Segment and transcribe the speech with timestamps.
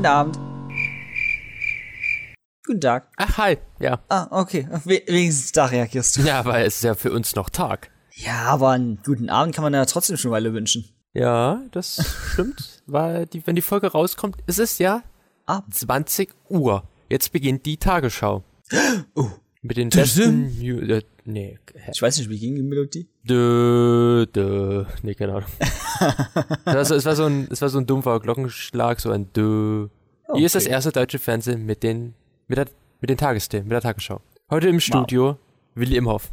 [0.00, 0.38] Guten Abend.
[2.64, 3.08] Guten Tag.
[3.18, 3.58] Ach, hi.
[3.80, 4.00] Ja.
[4.08, 4.66] Ah, okay.
[4.84, 6.22] We wenigstens da reagierst du.
[6.22, 7.90] Ja, weil es ist ja für uns noch Tag.
[8.14, 10.88] Ja, aber einen guten Abend kann man ja trotzdem schon Weile wünschen.
[11.12, 12.82] Ja, das stimmt.
[12.86, 15.02] weil die, wenn die Folge rauskommt, es ist ja
[15.44, 15.66] Ab.
[15.70, 16.84] 20 Uhr.
[17.10, 18.42] Jetzt beginnt die Tagesschau.
[19.14, 19.28] Oh.
[19.62, 20.48] Mit den besten.
[20.62, 21.58] Äh, nee.
[21.92, 23.08] Ich weiß nicht, wie ging die Melodie?
[23.24, 24.86] Dö, dö.
[25.02, 25.50] Nee, keine Ahnung.
[26.64, 29.30] es, war so, es, war so ein, es war so ein dumpfer Glockenschlag, so ein
[29.34, 29.88] Dö.
[30.34, 30.72] Hier ist das Okay.
[30.72, 32.14] erste deutsche Fernsehen mit den,
[32.48, 32.66] mit der,
[33.00, 34.20] mit den Tagesthemen, mit der Tagesschau.
[34.50, 35.38] Heute im Studio
[35.74, 36.30] Willi Imhoff.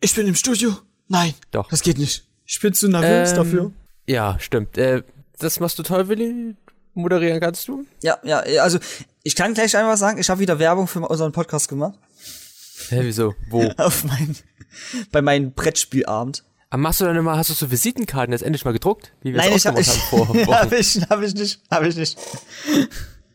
[0.00, 0.76] Ich bin im Studio.
[1.08, 1.34] Nein.
[1.50, 1.68] Doch.
[1.68, 2.24] Das geht nicht.
[2.46, 3.72] Ich bin zu nervös Ähm, dafür.
[4.06, 4.76] Ja, stimmt.
[4.78, 5.02] Äh,
[5.38, 6.56] das machst du toll, Willi.
[6.94, 7.84] Moderieren kannst du?
[8.02, 8.78] Ja, ja, also
[9.24, 11.98] ich kann gleich einfach sagen, ich habe wieder Werbung für unseren Podcast gemacht.
[12.88, 13.34] Hä, wieso?
[13.50, 13.64] Wo?
[13.78, 14.36] Auf mein,
[15.10, 16.44] bei meinem Brettspielabend.
[16.70, 19.12] Aber machst du dann immer, hast du so Visitenkarten jetzt endlich mal gedruckt?
[19.22, 20.46] Wie wir Nein, es ich habe ich, haben vor Wochen.
[20.54, 22.16] hab ich, hab ich nicht, habe ich nicht.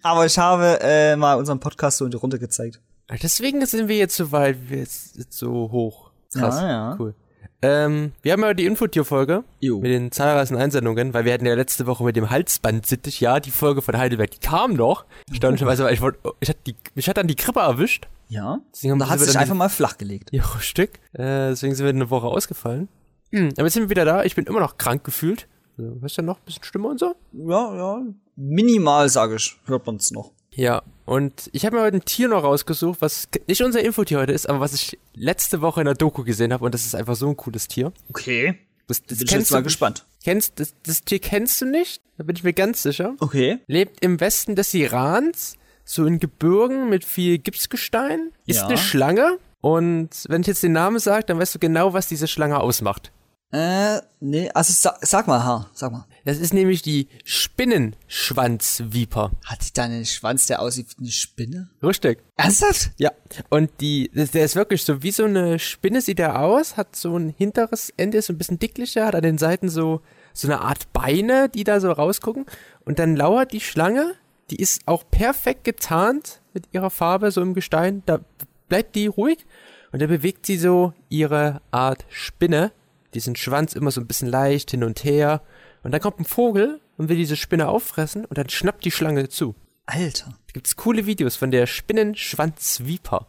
[0.02, 2.80] Aber ich habe äh, mal unseren Podcast so in die Runde gezeigt.
[3.22, 6.11] Deswegen sind wir jetzt so weit, wir jetzt, so hoch.
[6.33, 6.61] Krass.
[6.61, 6.95] Ja, ja.
[7.00, 7.16] Cool.
[7.61, 11.88] Ähm, wir haben ja die Infotier-Folge mit den zahlreichen Einsendungen, weil wir hatten ja letzte
[11.88, 15.05] Woche mit dem Halsband-Sittich, ja, die Folge von Heidelberg, die kam noch.
[15.30, 18.08] Erstaunlicherweise, weil ich wollte, ich hatte die, mich hat dann die Grippe erwischt.
[18.30, 18.59] Ja.
[18.73, 20.30] Deswegen haben Da hat wir sich einfach mal flach gelegt.
[20.31, 21.00] Ja, Stück.
[21.14, 22.88] Äh, deswegen sind wir eine Woche ausgefallen.
[23.31, 24.23] Hm, aber jetzt sind wir wieder da.
[24.23, 25.47] Ich bin immer noch krank gefühlt.
[25.77, 27.16] Also, weißt du noch, ein bisschen Stimme und so?
[27.33, 28.02] Ja, ja.
[28.42, 30.32] Minimal, sage ich, hört man's noch.
[30.52, 34.32] Ja, und ich habe mir heute ein Tier noch rausgesucht, was nicht unser Infotier heute
[34.32, 37.16] ist, aber was ich letzte Woche in der Doku gesehen habe und das ist einfach
[37.16, 37.92] so ein cooles Tier.
[38.10, 38.58] Okay.
[38.88, 40.06] Das, das Bin ich jetzt mal gespannt.
[40.23, 42.02] Kennst, das, das Tier kennst du nicht?
[42.17, 43.16] Da bin ich mir ganz sicher.
[43.20, 43.60] Okay.
[43.67, 48.67] Lebt im Westen des Irans, so in Gebirgen mit viel Gipsgestein, ist Ja.
[48.67, 52.28] eine Schlange und wenn ich jetzt den Namen sage, dann weißt du genau, was diese
[52.28, 53.12] Schlange ausmacht.
[53.52, 56.05] Äh, nee, also sag, sag mal, ha, sag mal.
[56.23, 59.31] Das ist nämlich die Spinnenschwanzviper.
[59.44, 61.72] Hat die da einen Schwanz, der aussieht wie eine Spinne?
[61.81, 62.20] Richtig.
[62.38, 62.92] Ernsthaft?
[62.97, 63.11] Ja,
[63.49, 67.17] und die, der ist wirklich so wie so eine Spinne sieht er aus, hat so
[67.17, 70.02] ein hinteres Ende, ist so ein bisschen dicklicher, hat an den Seiten so,
[70.33, 72.45] so eine Art Beine, die da so rausgucken.
[72.86, 74.14] Und dann lauert die Schlange,
[74.52, 78.04] die ist auch perfekt getarnt mit ihrer Farbe, so im Gestein.
[78.05, 78.20] Da
[78.67, 79.48] bleibt die ruhig
[79.92, 82.71] und dann bewegt sie so ihre Art Spinne,
[83.14, 85.42] diesen Schwanz immer so ein bisschen leicht hin und her.
[85.83, 89.30] Und dann kommt ein Vogel und will diese Spinne auffressen und dann schnappt die Schlange
[89.30, 89.55] zu.
[89.86, 90.30] Alter.
[90.30, 93.27] Da gibt's coole Videos von der Spinnenschwanzviper.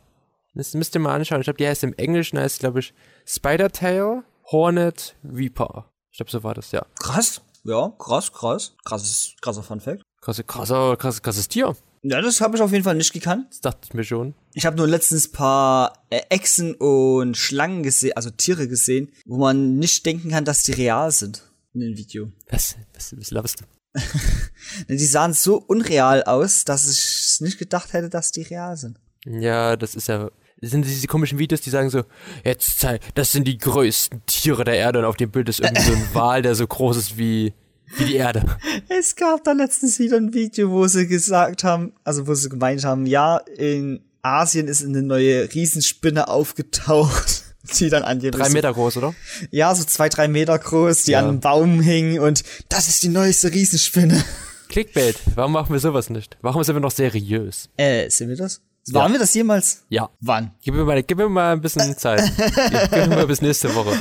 [0.54, 1.40] Das müsst ihr mal anschauen.
[1.40, 2.92] Ich glaube, die heißt im Englischen, heißt, glaube ich,
[3.24, 5.90] Spider-Tail Hornet Viper.
[6.10, 6.84] Ich glaube, so war das, ja.
[6.98, 7.40] Krass.
[7.62, 8.74] Ja, krass, krass.
[8.84, 10.02] Krasses, krasser Fun Fact.
[10.20, 11.76] Krasse, krasser, krasses, krasses Tier.
[12.03, 13.47] Ja, das habe ich auf jeden Fall nicht gekannt.
[13.50, 14.34] Das dachte ich mir schon.
[14.55, 19.77] Ich habe nur letztens paar äh, Echsen und Schlangen gesehen, also Tiere gesehen, wo man
[19.77, 21.43] nicht denken kann, dass die real sind
[21.75, 22.33] in dem Video.
[22.49, 23.65] Was, was, was laberst du?
[24.88, 29.00] Die sahen so unreal aus, dass ich nicht gedacht hätte, dass die real sind.
[29.27, 30.31] Ja, das ist ja.
[30.62, 32.03] Das sind diese komischen Videos, die sagen so,
[32.44, 35.82] jetzt zeig, das sind die größten Tiere der Erde und auf dem Bild ist irgendwie
[35.82, 37.55] so ein Wal, der so groß ist wie,
[37.96, 38.44] wie die Erde.
[38.88, 42.84] Es gab da letztens wieder ein Video, wo sie gesagt haben, also wo sie gemeint
[42.84, 47.44] haben, ja, in Asien ist eine neue Riesenspinne aufgetaucht,
[47.78, 49.14] die dann an dir Drei Meter groß, oder?
[49.50, 51.20] Ja, so zwei, drei Meter groß, die Ja.
[51.20, 54.22] an einem Baum hing und das ist die neueste Riesenspinne.
[54.68, 55.16] Clickbait.
[55.34, 56.36] Warum machen wir sowas nicht?
[56.42, 57.68] Warum sind wir noch seriös?
[57.76, 58.60] Äh, sind wir das?
[58.92, 59.82] Waren wir das jemals?
[59.88, 60.10] Ja.
[60.20, 60.52] Wann?
[60.62, 62.22] Gib mir mal, gib mir mal ein bisschen Zeit.
[62.36, 63.92] gib mir mal bis nächste Woche.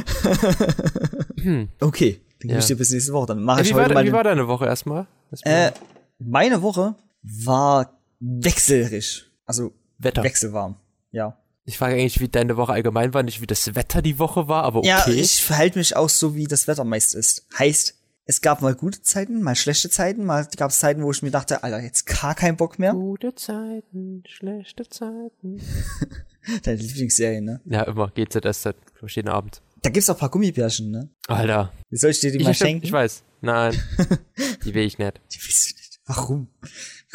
[1.79, 2.59] Okay, dann gebe Ja.
[2.59, 3.27] ich dir bis nächste Woche.
[3.27, 4.11] Dann mache ich wie, heute war, wie meine.
[4.13, 5.07] war deine Woche erstmal?
[5.43, 5.71] Äh,
[6.19, 9.25] meine Woche war wechselrig.
[9.45, 10.23] Also Wetter.
[10.23, 10.75] wechselwarm.
[11.11, 11.37] Ja.
[11.65, 14.63] Ich frage eigentlich, wie deine Woche allgemein war, nicht wie das Wetter die Woche war,
[14.63, 14.87] aber okay.
[14.87, 17.45] Ja, ich verhalte mich auch so, wie das Wetter meist ist.
[17.57, 17.95] Heißt,
[18.25, 21.31] es gab mal gute Zeiten, mal schlechte Zeiten, mal gab es Zeiten, wo ich mir
[21.31, 22.93] dachte, Alter, jetzt gar keinen Bock mehr.
[22.93, 25.61] Gute Zeiten, schlechte Zeiten.
[26.63, 27.61] Deine Lieblingsserie, ne?
[27.65, 28.75] Ja, immer GZSZ,
[29.07, 29.61] jeden Abend.
[29.81, 31.09] Da gibt's auch ein paar Gummibärchen, ne?
[31.27, 31.71] Alter.
[31.89, 32.85] Wie soll ich dir die Ich, mal ich, schenken?
[32.85, 33.23] ich weiß.
[33.41, 33.81] Nein.
[34.65, 35.21] die will ich nicht.
[35.31, 35.99] Die willst du nicht.
[36.05, 36.47] Warum?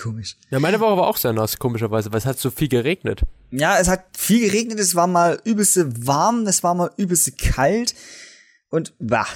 [0.01, 0.37] Komisch.
[0.51, 3.23] Ja, meine Woche war auch sehr nass, komischerweise, weil es hat so viel geregnet.
[3.51, 7.95] Ja, es hat viel geregnet, es war mal übelste warm, es war mal übelste kalt
[8.71, 9.27] und bah,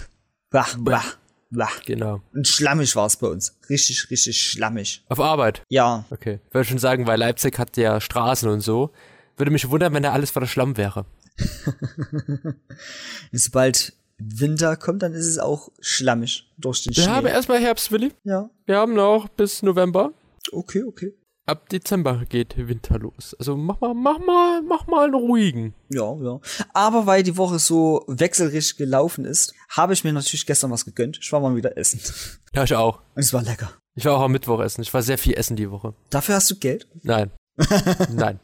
[0.50, 1.04] bah, bah,
[1.50, 1.68] bah.
[1.86, 2.22] Genau.
[2.34, 3.56] Und schlammig war es bei uns.
[3.68, 5.04] Richtig, richtig schlammig.
[5.08, 5.62] Auf Arbeit.
[5.68, 6.40] Ja, Okay.
[6.48, 8.90] Ich würde schon sagen, weil Leipzig hat ja Straßen und so.
[9.36, 11.04] Würde mich wundern, wenn da alles voller Schlamm wäre.
[13.32, 17.12] sobald Winter kommt, dann ist es auch schlammig durch den Wir Schnee.
[17.12, 18.12] haben erstmal Herbst, Willi.
[18.24, 20.12] ja, Wir haben noch bis November.
[20.52, 21.14] okay, okay.
[21.46, 23.34] Ab Dezember geht Winter los.
[23.38, 25.72] Also mach mal, mach mal, mach mal einen ruhigen.
[25.88, 26.40] Ja, ja.
[26.74, 31.18] Aber weil die Woche so wechselrig gelaufen ist, habe ich mir natürlich gestern was gegönnt.
[31.22, 32.00] Ich war mal wieder essen.
[32.54, 33.00] Ja, ich auch.
[33.14, 33.70] Und es war lecker.
[33.94, 34.80] Ich war auch am Mittwoch essen.
[34.82, 35.94] Ich war sehr viel essen die Woche.
[36.10, 36.86] Dafür hast du Geld?
[37.02, 37.30] Nein.
[38.10, 38.40] Nein.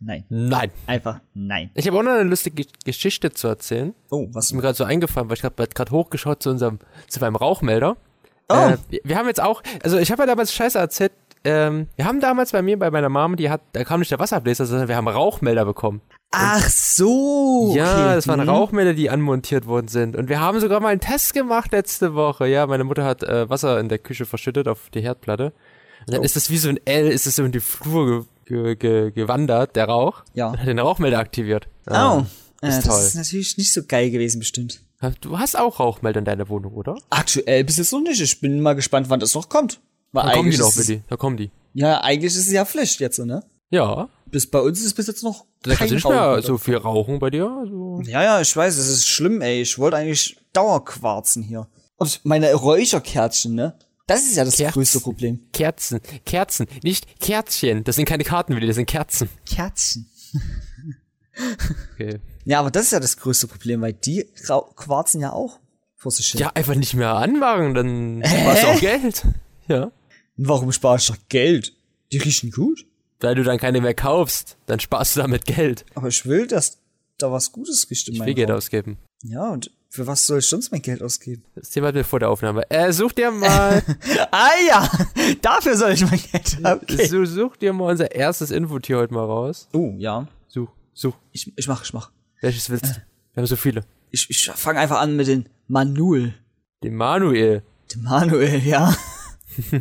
[0.00, 0.24] Nein.
[0.28, 0.70] Nein.
[0.86, 1.70] Einfach nein.
[1.74, 3.94] Ich habe auch noch eine lustige Geschichte zu erzählen.
[4.10, 4.46] Oh, was?
[4.46, 6.78] ist mir gerade so eingefallen, weil ich habe gerade hochgeschaut zu unserem,
[7.08, 7.96] zu meinem Rauchmelder.
[8.48, 8.54] Oh.
[8.54, 11.12] Äh, wir, wir haben jetzt auch, also ich habe ja damals Scheiße erzählt,
[11.44, 14.18] ähm, wir haben damals bei mir, bei meiner Mom, die hat, da kam nicht der
[14.18, 16.00] Wasserbläser, sondern wir haben Rauchmelder bekommen.
[16.32, 17.72] Ach so.
[17.76, 18.14] ja, okay.
[18.16, 18.48] das waren hm.
[18.48, 20.16] Rauchmelder, die anmontiert worden sind.
[20.16, 22.48] Und wir haben sogar mal einen Test gemacht letzte Woche.
[22.48, 25.52] Ja, meine Mutter hat äh, Wasser in der Küche verschüttet auf die Herdplatte.
[26.06, 26.24] Und dann Oh.
[26.24, 29.10] ist es wie so ein L, ist es so in die Flur ge ge ge
[29.10, 30.24] gewandert, der Rauch.
[30.34, 30.48] Ja.
[30.48, 31.68] Und hat den Rauchmelder aktiviert.
[31.90, 32.22] Oh.
[32.62, 33.02] Äh, ist das toll.
[33.02, 34.80] ist natürlich nicht so geil gewesen, bestimmt.
[35.20, 36.96] Du hast auch Rauchmelder in deiner Wohnung, oder?
[37.10, 38.20] Aktuell bis jetzt noch nicht.
[38.20, 39.80] Ich bin mal gespannt, wann das noch kommt.
[40.12, 41.02] Weil Da kommen die noch, Willi.
[41.08, 41.50] Da kommen die.
[41.74, 43.44] Ja, eigentlich ist es ja Pflicht jetzt, ne?
[43.70, 44.08] Ja.
[44.30, 46.42] Bis bei uns ist es bis jetzt noch Da kannst du nicht mehr Rauch.
[46.42, 47.44] so viel rauchen bei dir.
[47.62, 48.00] Also.
[48.04, 49.60] Ja, ja, ich weiß, es ist schlimm, ey.
[49.60, 51.68] Ich wollte eigentlich Dauerquarzen hier.
[51.96, 53.78] Und meine Räucherkärtchen, ne?
[54.06, 54.74] Das ist ja das Kerzen.
[54.74, 55.40] größte Problem.
[55.52, 56.00] Kerzen.
[56.24, 56.66] Kerzen.
[56.82, 57.82] Nicht Kerzchen.
[57.84, 59.28] Das sind keine Karten, Willi, das sind Kerzen.
[59.48, 60.10] Kerzen.
[61.94, 62.20] Okay.
[62.44, 64.26] Ja, aber das ist ja das größte Problem, weil die
[64.76, 65.58] quarzen ja auch
[65.96, 66.40] vor sich hin.
[66.40, 69.22] Ja, einfach nicht mehr anmachen, dann sparst du auch Geld.
[69.68, 69.90] Ja.
[70.36, 71.72] Warum spare ich doch Geld?
[72.12, 72.86] Die riechen gut.
[73.20, 75.84] Weil du dann keine mehr kaufst, dann sparst du damit Geld.
[75.94, 76.78] Aber ich will, dass
[77.18, 78.56] da was Gutes riecht in Ich meinem will Geld Raum.
[78.58, 78.98] ausgeben.
[79.22, 81.42] Ja, und für was soll ich sonst mein Geld ausgeben?
[81.54, 82.70] Das Thema hatten wir vor der Aufnahme.
[82.70, 83.82] Äh, such dir mal,
[84.30, 84.88] Ah ja,
[85.40, 87.06] dafür soll ich mein Geld okay.
[87.06, 89.68] so, such dir mal unser erstes Infotier heute mal raus.
[89.72, 90.28] Oh, ja.
[90.48, 91.14] Such, such.
[91.32, 92.10] Ich, ich mach, ich mach.
[92.42, 92.90] Welches willst du?
[93.34, 93.84] Wir haben so viele.
[94.10, 96.34] Ich, ich fange einfach an mit den Manul.
[96.82, 97.62] Den Manuel.
[97.92, 98.94] Dem Manuel, ja.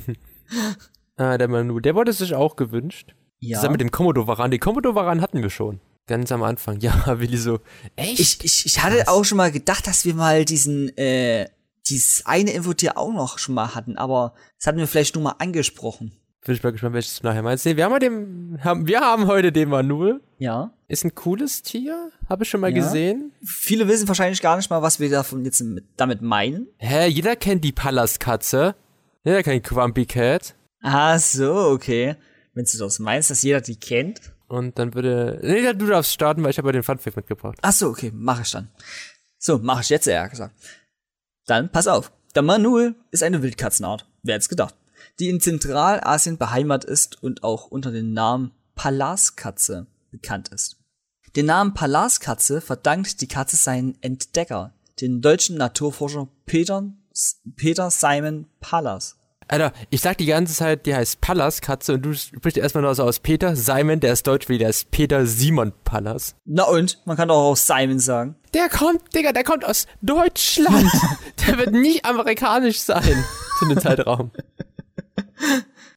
[1.17, 3.15] Ah, der Manu, der wurde sich auch gewünscht.
[3.39, 3.57] Ja.
[3.57, 4.51] Zusammen mit dem Komodo-Varan.
[4.51, 5.79] Den Komodo-Varan hatten wir schon.
[6.07, 6.79] Ganz am Anfang.
[6.81, 7.59] Ja, Willi so,
[7.95, 8.19] echt?
[8.19, 11.49] Ich, ich, ich hatte auch schon mal gedacht, dass wir mal diesen, äh,
[11.87, 15.35] dieses eine Infotier auch noch schon mal hatten, aber das hatten wir vielleicht nur mal
[15.39, 16.11] angesprochen.
[16.45, 17.65] Bin ich mal gespannt, welches du nachher meinst.
[17.65, 20.21] Nee, wir haben, mal den, haben, wir haben heute den Manuel.
[20.37, 20.71] Ja.
[20.87, 22.11] Ist ein cooles Tier.
[22.29, 22.83] Habe ich schon mal Ja.
[22.83, 23.31] gesehen.
[23.43, 26.67] Viele wissen wahrscheinlich gar nicht mal, was wir davon jetzt mit, damit meinen.
[26.77, 28.75] Hä, jeder kennt die Palastkatze.
[29.23, 30.53] Jeder kennt Grumpy Cat.
[30.83, 32.15] Ah, so, okay.
[32.53, 34.34] Wenn du das meinst, dass jeder die kennt.
[34.47, 35.39] Und dann würde.
[35.41, 37.57] Nee, du darfst starten, weil ich habe ja den Funfact mitgebracht.
[37.61, 38.69] Ach so, okay, mach ich dann.
[39.37, 40.55] So, mach ich jetzt, eher gesagt.
[41.45, 42.11] Dann pass auf.
[42.35, 44.07] Der Manul ist eine Wildkatzenart.
[44.23, 44.75] Wer hätte gedacht?
[45.19, 50.77] Die in Zentralasien beheimatet ist und auch unter dem Namen Palaskatze bekannt ist.
[51.35, 56.93] Den Namen Palaskatze verdankt die Katze seinen Entdecker, den deutschen Naturforscher Peter,
[57.55, 59.17] Peter Simon Pallas.
[59.47, 63.03] Alter, ich sag die ganze Zeit, die heißt Palas-Katze und du sprichst erstmal nur so
[63.03, 63.55] aus Peter.
[63.55, 66.35] Simon, der ist deutsch wie der ist Peter Simon Pallas.
[66.45, 66.99] Na und?
[67.05, 68.35] Man kann doch auch Simon sagen.
[68.55, 70.89] Der kommt, Digga, der kommt aus Deutschland.
[71.47, 73.23] der wird nicht amerikanisch sein
[73.59, 74.31] zu dem Zeitraum.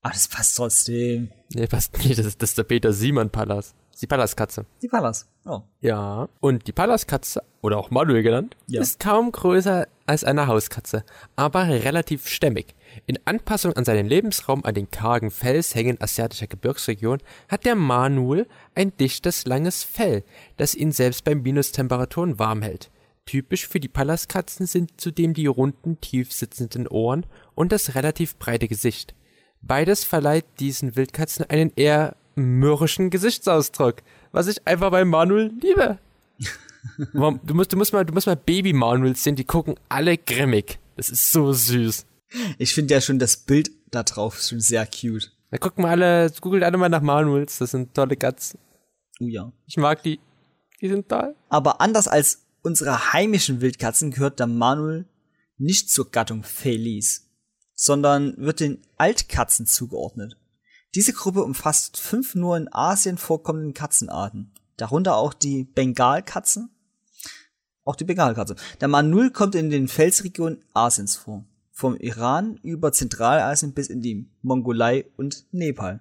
[0.02, 1.30] Aber das passt trotzdem.
[1.54, 3.74] Nee, passt nicht, das ist, das ist der Peter Simon Pallas.
[4.00, 4.64] Die Pallaskatze.
[4.80, 5.26] Die Pallas.
[5.44, 5.62] Oh.
[5.80, 6.28] Ja.
[6.38, 8.80] Und die Pallaskatze, oder auch Manuel genannt, Ja.
[8.80, 11.02] ist kaum größer als eine Hauskatze,
[11.34, 12.76] aber relativ stämmig.
[13.06, 17.18] In Anpassung an seinen Lebensraum an den kargen Felshängen asiatischer Gebirgsregion
[17.48, 20.24] hat der Manuel ein dichtes, langes Fell,
[20.56, 22.90] das ihn selbst bei Minustemperaturen warm hält.
[23.26, 28.68] Typisch für die Pallaskatzen sind zudem die runden, tief sitzenden Ohren und das relativ breite
[28.68, 29.14] Gesicht.
[29.60, 33.96] Beides verleiht diesen Wildkatzen einen eher mürrischen Gesichtsausdruck,
[34.32, 35.98] was ich einfach bei Manuel liebe.
[37.42, 40.78] Du musst, du musst mal, du musst mal Baby Manuels sehen, die gucken alle grimmig.
[40.96, 42.06] Das ist so süß.
[42.58, 45.32] Ich finde ja schon das Bild da drauf schon sehr cute.
[45.50, 48.60] Da gucken wir alle, googelt alle mal nach Manuels, das sind tolle Katzen.
[49.20, 49.52] Oh ja.
[49.66, 50.20] Ich mag die.
[50.80, 51.34] Die sind toll.
[51.48, 55.06] Aber anders als unsere heimischen Wildkatzen gehört der Manuel
[55.56, 57.30] nicht zur Gattung Felis,
[57.74, 60.36] sondern wird den Altkatzen zugeordnet.
[60.94, 66.68] Diese Gruppe umfasst fünf nur in Asien vorkommenden Katzenarten, darunter auch die Bengalkatze,
[67.84, 68.56] auch die Bengalkatze.
[68.80, 71.44] Der Manul kommt in den Felsregionen Asiens vor,
[71.78, 76.00] vom Iran über Zentralasien bis in die Mongolei und Nepal.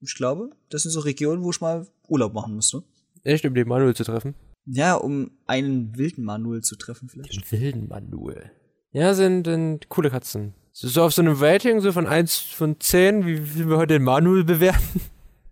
[0.00, 2.82] Ich glaube, das sind so Regionen, wo ich mal Urlaub machen müsste.
[3.22, 4.34] Echt, um den Manuel zu treffen?
[4.66, 7.36] Ja, um einen wilden Manuel zu treffen vielleicht.
[7.36, 8.50] Den wilden Manuel.
[8.90, 10.54] Ja, sind, sind coole Katzen.
[10.72, 14.02] So, auf so einem Rating, so von 1 von 10, wie wie wir heute den
[14.02, 15.00] Manuel bewerten.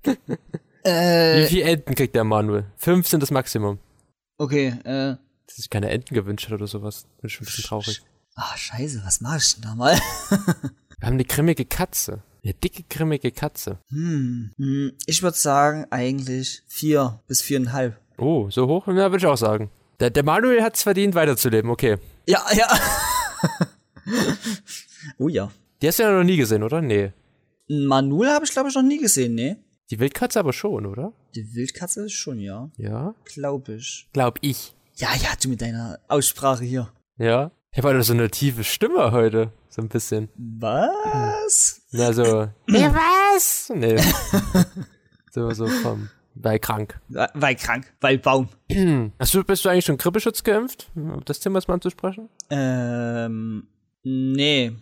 [0.83, 2.65] Äh, Wie viele Enten kriegt der Manuel?
[2.79, 3.79] Fünf sind das Maximum.
[4.39, 5.17] okay, äh.
[5.47, 7.07] Dass sich keine Enten gewünscht hat oder sowas.
[7.21, 8.03] Bin ich schon ein bisschen traurig.
[8.42, 9.94] Ah, scheiße, was mach ich denn da mal?
[10.30, 12.23] Wir haben eine grimmige Katze.
[12.42, 13.78] Eine dicke, grimmige Katze.
[13.90, 18.00] hm, hm, ich würde sagen, eigentlich vier bis viereinhalb.
[18.16, 18.87] Oh, so hoch?
[18.87, 19.70] Ja, würde ich auch sagen.
[20.00, 21.99] Der, der Manuel hat es verdient, weiterzuleben, okay.
[22.26, 22.66] Ja, ja.
[25.18, 25.50] oh ja.
[25.82, 26.80] Die hast du ja noch nie gesehen, oder?
[26.80, 27.12] Nee.
[27.68, 29.59] Ein Manul habe ich, glaube ich, noch nie gesehen, ne?
[29.90, 31.12] Die Wildkatze aber schon, oder?
[31.35, 32.70] Die Wildkatze ist schon, ja.
[32.78, 33.14] Ja.
[33.26, 34.09] Glaube ich.
[34.14, 34.75] Glaub ich.
[34.97, 36.90] Ja, ja, du mit deiner Aussprache hier.
[37.18, 37.50] Ja.
[37.73, 39.53] Ich habe halt so eine tiefe Stimme heute.
[39.69, 40.29] So ein bisschen.
[40.37, 41.83] Was?
[41.93, 42.49] Na, so.
[42.67, 43.71] Ja, was?
[43.73, 43.97] Nee.
[45.31, 46.09] so, so vom.
[46.35, 47.00] Weil krank.
[47.09, 48.49] Weil krank, weil Baum.
[49.21, 50.91] Hast du, bist du eigentlich schon Grippeschutz geimpft?
[50.97, 52.29] Um das Thema mal anzusprechen?
[52.50, 53.69] Ähm,
[54.03, 54.73] nee.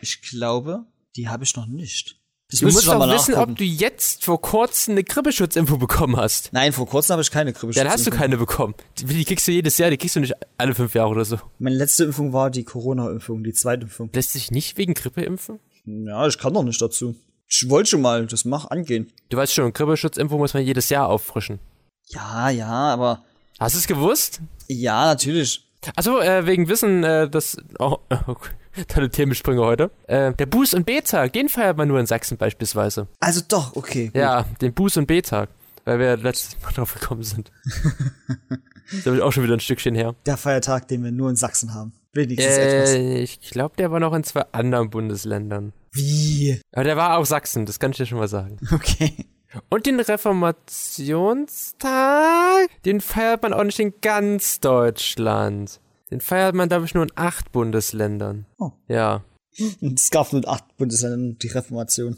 [0.00, 2.19] Ich glaube, die habe ich noch nicht.
[2.50, 3.52] Das Du musst doch wissen, nachgucken.
[3.52, 6.52] ob du jetzt vor kurzem eine Grippeschutzinfo bekommen hast.
[6.52, 7.80] Nein, vor kurzem habe ich keine Grippeschutz.
[7.82, 8.74] Dann hast du keine bekommen.
[8.98, 11.38] Die, die kriegst du jedes Jahr, die kriegst du nicht alle fünf Jahre oder so.
[11.60, 14.10] Meine letzte Impfung war die Corona-Impfung, die zweite Impfung.
[14.12, 15.60] Lässt sich nicht wegen Grippe impfen?
[15.86, 17.14] Ja, ich kann doch nicht dazu.
[17.46, 19.12] Ich wollte schon mal das mach angehen.
[19.28, 21.60] Du weißt schon, Grippeschutzimpfung muss man jedes Jahr auffrischen.
[22.08, 23.22] Ja, ja, aber
[23.60, 24.40] Hast du es gewusst?
[24.68, 25.69] ja, natürlich.
[25.96, 28.50] Also äh, wegen Wissen, äh, das oh, okay.
[28.88, 29.90] tolle Themensprünge heute.
[30.06, 33.08] Äh, der Buß- und B-Tag, den feiert man nur in Sachsen beispielsweise.
[33.18, 34.06] Also doch, okay.
[34.06, 34.16] gut.
[34.16, 35.48] Ja, den Buß- und B-Tag,
[35.84, 37.50] weil wir letztes Mal drauf gekommen sind.
[39.04, 40.14] da ich auch schon wieder ein Stückchen her.
[40.26, 41.92] Der Feiertag, den wir nur in Sachsen haben.
[42.12, 42.90] Wenigstens etwas.
[42.90, 45.72] Äh, ich glaube, der war noch in zwei anderen Bundesländern.
[45.92, 46.60] Wie?
[46.72, 48.58] Aber der war auch Sachsen, das kann ich dir schon mal sagen.
[48.72, 49.26] Okay.
[49.68, 55.80] Und den Reformationstag, den feiert man auch nicht in ganz Deutschland.
[56.10, 58.46] Den feiert man, glaube ich, nur in acht Bundesländern.
[58.58, 58.72] Oh.
[58.88, 59.24] Ja.
[59.94, 62.16] Es gab nur in acht Bundesländern die Reformation.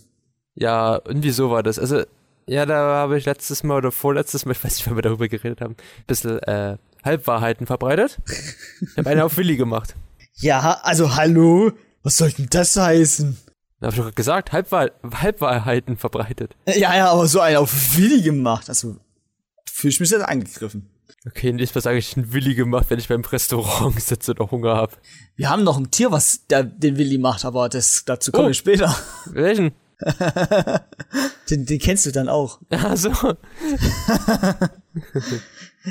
[0.54, 1.78] Ja, irgendwie so war das.
[1.78, 2.02] Also,
[2.46, 5.28] ja, da habe ich letztes Mal oder vorletztes Mal, ich weiß nicht, wann wir darüber
[5.28, 8.18] geredet haben, ein bisschen äh, Halbwahrheiten verbreitet.
[8.80, 9.94] Ich habe eine auf Willi gemacht.
[10.36, 11.72] Ja, also hallo?
[12.02, 13.36] Was soll denn das heißen?
[13.82, 16.54] Da habe ich doch gesagt, Halbwahr Halbwahrheiten verbreitet.
[16.68, 18.68] Ja, ja, aber so einen auf Willi gemacht.
[18.68, 18.96] Also
[19.68, 20.88] fühle ich mich jetzt angegriffen.
[21.26, 24.76] Okay, nächstes Mal sage ich einen Willi gemacht, wenn ich beim Restaurant sitze oder Hunger
[24.76, 24.92] habe.
[25.34, 28.50] Wir haben noch ein Tier, was der, den Willi macht, aber das, dazu komme Oh.
[28.50, 28.94] ich später.
[29.26, 29.72] Welchen?
[31.50, 32.60] Den, den kennst du dann auch.
[32.70, 33.10] Ach so.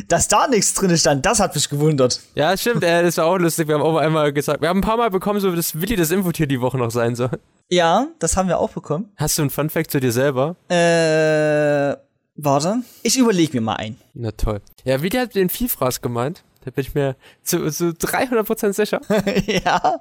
[0.08, 2.22] Dass da nichts drin stand, das hat mich gewundert.
[2.36, 3.68] Ja, stimmt, äh, das war auch lustig.
[3.68, 6.12] Wir haben auch einmal gesagt, wir haben ein paar Mal bekommen, so dass Willi das
[6.12, 7.32] Infotier die Woche noch sein soll.
[7.70, 9.12] Ja, das haben wir auch bekommen.
[9.18, 10.56] Hast du einen Funfact zu dir selber?
[10.70, 11.98] Äh,
[12.36, 12.84] warte.
[13.04, 13.98] Ich überlege mir mal ein.
[14.14, 14.62] Na toll.
[14.86, 16.44] Ja, Willi hat den Vielfraß gemeint.
[16.64, 19.02] Da bin ich mir zu, zu 300% sicher.
[19.46, 20.00] ja.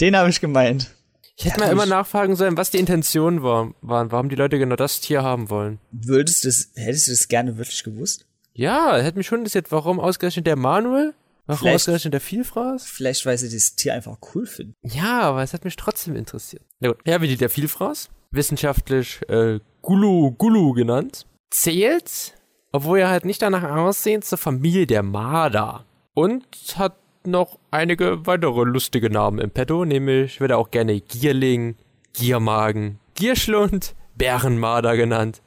[0.00, 0.90] Den habe ich gemeint.
[1.40, 4.76] Ich hätte mal immer nachfragen sollen, was die Intentionen war, waren, warum die Leute genau
[4.76, 5.78] das Tier haben wollen.
[5.90, 8.26] Würdest du das, hättest du das gerne wirklich gewusst?
[8.52, 11.14] Ja, hätte mich schon interessiert, warum ausgerechnet der Manuel?
[11.46, 12.84] Warum Vielleicht- ausgerechnet der Vielfraß?
[12.84, 14.74] Vielleicht, weil sie das Tier einfach cool finden.
[14.82, 16.62] Ja, aber es hat mich trotzdem interessiert.
[16.80, 16.98] Na gut.
[17.06, 22.34] Ja, wie die der Vielfraß, wissenschaftlich äh, Gulu Gulu genannt, zählt,
[22.72, 25.84] obwohl er halt nicht danach aussehen, zur Familie der Marder.
[26.14, 26.44] Und
[26.76, 31.76] hat noch einige weitere lustige Namen im Petto, nämlich wird er auch gerne Gierling,
[32.12, 35.42] Giermagen, Gierschlund, Bärenmarder genannt.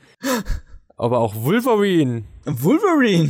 [0.98, 2.24] Aber auch Wolverine.
[2.46, 3.30] Wolverine!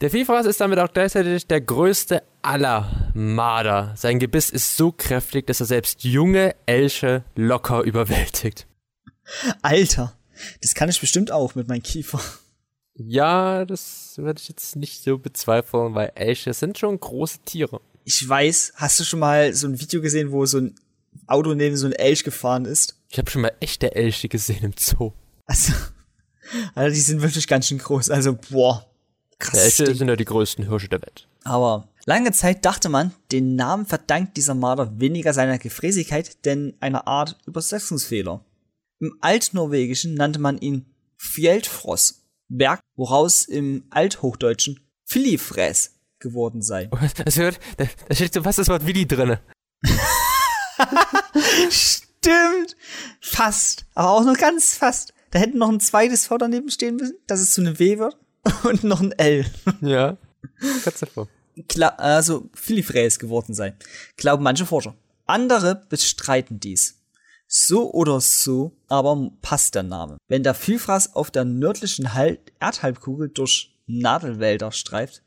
[0.00, 3.92] Der Vielfraß ist damit auch gleichzeitig der größte aller Marder.
[3.96, 8.66] Sein Gebiss ist so kräftig, dass er selbst junge Elche locker überwältigt.
[9.62, 10.18] Alter,
[10.60, 12.20] das kann ich bestimmt auch mit meinem Kiefer.
[12.94, 17.80] Ja, das würde ich jetzt nicht so bezweifeln, weil Elche sind schon große Tiere.
[18.04, 20.74] Ich weiß, hast du schon mal so ein Video gesehen, wo so ein
[21.26, 22.98] Auto neben so ein Elch gefahren ist?
[23.08, 25.12] Ich habe schon mal echte Elche gesehen im Zoo.
[25.46, 25.72] Also,
[26.74, 28.10] also die sind wirklich ganz schön groß.
[28.10, 28.86] Also, boah.
[29.38, 29.64] Krass.
[29.64, 29.96] Elche Ding.
[29.96, 31.26] sind ja die größten Hirsche der Welt.
[31.44, 37.06] Aber lange Zeit dachte man, den Namen verdankt dieser Marder weniger seiner Gefräßigkeit, denn einer
[37.06, 38.44] Art Übersetzungsfehler.
[39.00, 42.21] Im Altnorwegischen nannte man ihn Fjeldfross,
[42.56, 46.88] Berg, woraus im Althochdeutschen Filifräs geworden sei.
[47.24, 49.40] Das hört, da, da steht so fast das Wort Willi drinne.
[51.70, 52.76] Stimmt!
[53.20, 53.86] Fast.
[53.94, 55.12] Aber auch nur ganz fast.
[55.30, 58.16] Da hätten noch ein zweites V daneben stehen müssen, dass es zu einem W wird.
[58.64, 59.46] Und noch ein L.
[59.80, 60.16] Ja.
[60.84, 61.28] Kannst du vor.
[61.68, 63.74] Kla also Filifräs geworden sei,
[64.16, 64.94] glauben manche Forscher.
[65.26, 67.01] Andere bestreiten dies.
[67.54, 70.16] So oder so, aber passt der Name.
[70.26, 75.22] Wenn der Vielfraß auf der nördlichen Hal Erdhalbkugel durch Nadelwälder streift,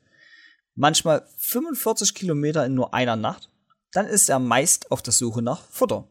[0.74, 3.48] manchmal 45 Kilometer in nur einer Nacht,
[3.92, 6.08] dann ist er meist auf der Suche nach Futter.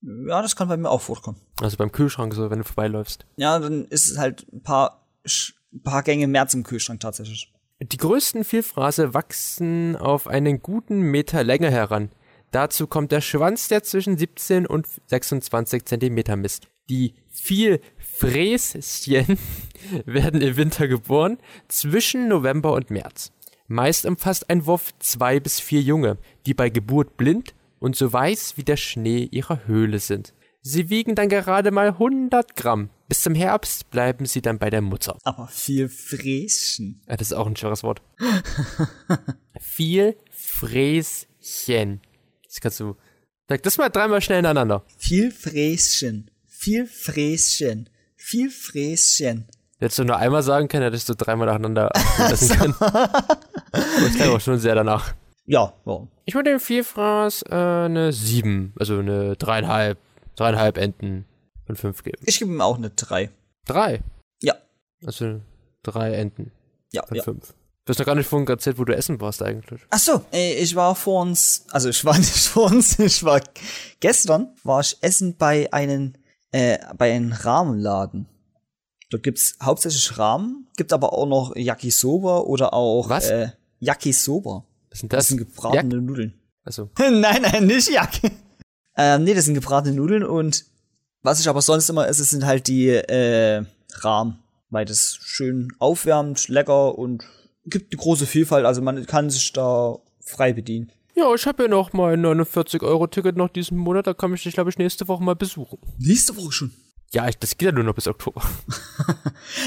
[0.00, 1.38] Ja, das kann bei mir auch vorkommen.
[1.60, 3.26] Also beim Kühlschrank so, wenn du vorbeiläufst.
[3.36, 7.52] Ja, dann ist es halt ein paar, ein paar Gänge mehr zum Kühlschrank tatsächlich.
[7.82, 12.10] Die größten Vielfraße wachsen auf einen guten Meter Länge heran.
[12.50, 16.68] Dazu kommt der Schwanz, der zwischen 17 und 26 Zentimeter misst.
[16.88, 19.38] Die Vielfräschen
[20.04, 21.38] werden im Winter geboren,
[21.68, 23.32] zwischen November und März.
[23.68, 28.56] Meist umfasst ein Wurf zwei bis vier Junge, die bei Geburt blind und so weiß
[28.56, 30.34] wie der Schnee ihrer Höhle sind.
[30.62, 32.90] Sie wiegen dann gerade mal 100 Gramm.
[33.08, 35.16] Bis zum Herbst bleiben sie dann bei der Mutter.
[35.24, 37.02] Aber viel Fräschen.
[37.08, 38.02] Ja, das ist auch ein schweres Wort.
[39.60, 42.00] viel Fräschen.
[42.50, 42.96] Das kannst du.
[43.48, 44.84] Sag das mal dreimal schnell hintereinander.
[44.98, 46.30] Viel Fräschen.
[46.46, 47.88] Viel Fräschen.
[48.16, 49.46] Viel Fräschen.
[49.78, 52.74] Hättest du nur einmal sagen können, hättest du dreimal nacheinander lassen können.
[52.80, 55.14] das klang auch schon sehr danach.
[55.46, 56.08] Ja, warum?
[56.26, 59.98] Ich würde dem Vielfraß äh, eine 7, also eine dreieinhalb,
[60.36, 61.24] dreieinhalb Enten
[61.66, 62.22] von 5 geben.
[62.26, 63.30] Ich gebe ihm auch eine 3.
[63.66, 64.02] Drei?
[64.42, 64.54] Ja.
[65.04, 65.40] Also
[65.82, 66.52] drei Enten
[66.92, 67.22] Ja, von ja.
[67.22, 67.54] fünf.
[67.90, 69.80] Du hast noch gar nicht vorhin erzählt, wo du essen warst eigentlich.
[69.90, 73.40] Ach so, äh, ich war vor uns, also ich war nicht vor uns, ich war
[73.98, 76.12] gestern war ich essen bei einem
[76.52, 78.28] äh, bei einem Rahmenladen.
[79.10, 83.28] Dort gibt's hauptsächlich Rahmen, gibt aber auch noch Yakisoba oder auch Was?
[83.28, 83.48] Äh,
[83.80, 84.64] Yakisoba.
[84.88, 85.26] Was sind Das das?
[85.26, 86.34] sind gebratene Nudeln.
[86.62, 88.30] Also, nein, nein, nicht Yaki.
[88.96, 90.64] ähm, nee, das sind gebratene Nudeln und
[91.24, 96.46] was ich aber sonst immer esse, sind halt die äh, Rahmen, weil das schön aufwärmt,
[96.46, 97.24] lecker und
[97.70, 100.92] gibt eine große Vielfalt, also man kann sich da frei bedienen.
[101.14, 104.70] ja, ich habe ja noch mein 49-Euro-Ticket noch diesen Monat, da kann ich dich, glaube
[104.70, 105.78] ich, nächste Woche mal besuchen.
[105.98, 106.72] Nächste Woche schon.
[107.12, 108.42] Ja, ich, das geht ja nur noch bis Oktober.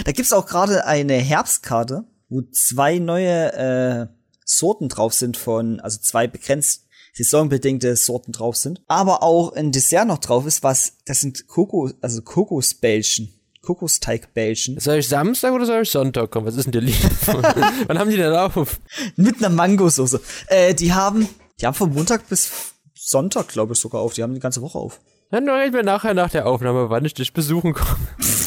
[0.06, 4.08] Da gibt's auch gerade eine Herbstkarte, wo zwei neue äh,
[4.46, 8.82] Sorten drauf sind von, also zwei begrenzt saisonbedingte Sorten drauf sind.
[8.88, 13.34] Aber auch ein Dessert noch drauf ist, was, das sind Kokos, also Kokosbällchen.
[13.64, 14.80] Kokosteigbällchen.
[14.80, 16.46] Soll ich Samstag oder soll ich Sonntag kommen?
[16.46, 16.96] Was ist denn dir lieb?
[17.88, 18.80] Wann haben die denn auf?
[19.16, 20.20] Mit einer Mangosauce.
[20.48, 21.28] Äh, die haben,
[21.60, 22.52] die haben von Montag bis
[22.94, 24.14] Sonntag, glaube ich, sogar auf.
[24.14, 25.00] Die haben die ganze Woche auf.
[25.32, 27.98] Dann reden wir nachher nach der Aufnahme, wann ich dich besuchen komme.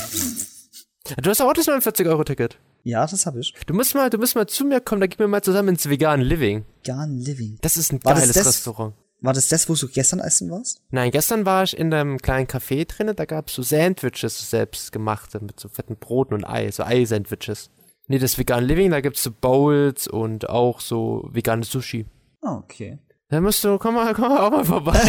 [1.23, 2.59] Du hast auch das 49-Euro-Ticket.
[2.83, 3.55] Ja, das habe ich.
[3.67, 5.89] Du musst mal, du musst mal zu mir kommen, da gehen wir mal zusammen ins
[5.89, 6.65] Vegan Living.
[6.85, 7.59] Garn Living.
[7.61, 8.47] Das ist ein War das geiles das?
[8.49, 8.95] Restaurant.
[9.21, 10.81] War das das, wo du gestern essen warst?
[10.91, 15.41] Nein, gestern war ich in einem kleinen Café drinne, da gab's so Sandwiches, so selbstgemachte,
[15.41, 17.71] mit so fetten Broten und Ei, so Ei-Sandwiches.
[18.09, 22.07] Nee, das Vegan Living, da gibt's so Bowls und auch so veganes Sushi.
[22.43, 22.99] Ah, okay.
[23.29, 25.01] Da musst du, komm mal, komm mal auch mal vorbei.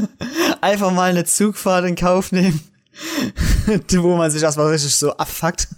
[0.60, 2.60] Einfach mal eine Zugfahrt in Kauf nehmen,
[3.92, 5.68] wo man sich erstmal richtig so abfuckt.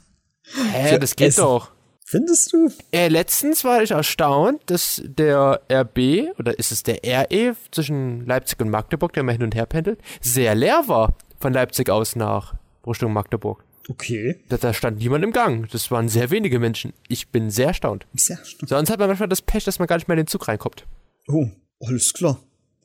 [0.73, 1.43] Hä, Für das geht Essen.
[1.43, 1.71] doch.
[2.11, 2.73] Findest du?
[2.91, 8.59] Äh, letztens war ich erstaunt, dass der RB, oder ist es der RE zwischen Leipzig
[8.61, 11.13] und Magdeburg, der mal hin und her pendelt, sehr leer war.
[11.39, 12.55] Von Leipzig aus nach
[12.87, 13.63] Richtung Magdeburg.
[13.91, 14.43] Okay.
[14.49, 15.69] Da, da stand niemand im Gang.
[15.71, 16.95] Das waren sehr wenige Menschen.
[17.09, 18.07] Ich bin sehr erstaunt.
[18.15, 18.71] Sehr stark.
[18.71, 20.87] Sonst hat man manchmal das Pech, dass man gar nicht mehr in den Zug reinkommt.
[21.27, 21.47] Oh,
[21.81, 22.41] alles klar.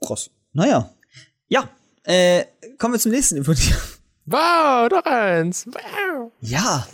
[0.05, 0.31] Krass.
[0.51, 0.93] Naja.
[1.47, 1.69] Ja,
[2.03, 2.43] äh,
[2.77, 3.55] kommen wir zum nächsten dir.
[4.25, 5.65] Wow, doch eins.
[5.65, 6.31] Wow.
[6.41, 6.87] Ja.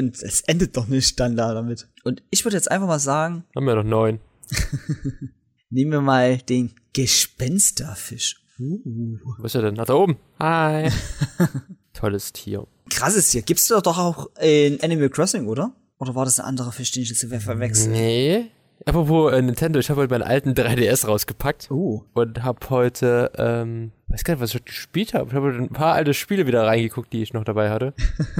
[0.00, 1.86] Und es endet doch nicht dann da damit.
[2.04, 4.18] Und ich würde jetzt einfach mal sagen, Haben wir noch neun.
[5.70, 8.42] nehmen wir mal den Gespensterfisch.
[8.58, 9.18] Uh.
[9.38, 9.78] Wo ist er denn?
[9.78, 10.16] Ach, da oben.
[10.38, 10.90] Hi.
[11.92, 12.66] Tolles Tier.
[12.88, 13.42] Krasses hier.
[13.42, 15.74] Gibt's doch auch in Animal Crossing, oder?
[15.98, 17.90] Oder war das ein anderer Fisch, den ich jetzt verwechselt?
[17.90, 18.50] Nee.
[18.86, 21.70] Apropos äh, Nintendo, ich habe heute meinen alten 3DS rausgepackt.
[21.70, 22.04] Oh.
[22.14, 25.28] und habe heute, ähm, weiß gar nicht, was ich heute gespielt habe.
[25.28, 27.94] Ich habe heute ein paar alte Spiele wieder reingeguckt, die ich noch dabei hatte.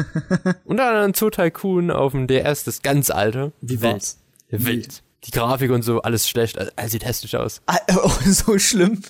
[0.64, 3.52] Unter anderem Zoo Tycoon auf dem DS, das ganz alte.
[3.60, 4.16] Wie Wild.
[4.48, 5.02] Wild.
[5.24, 6.58] Die Grafik und so, alles schlecht.
[6.58, 7.60] Also, alles sieht hässlich aus.
[7.66, 9.02] Ah, oh, so schlimm.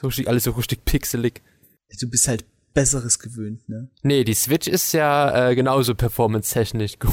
[0.00, 1.42] So richtig, alles so richtig pixelig.
[2.00, 2.44] Du bist halt
[2.78, 3.90] Besseres gewöhnt, ne?
[4.04, 7.10] Nee, die Switch ist ja äh, genauso performance-technisch gut.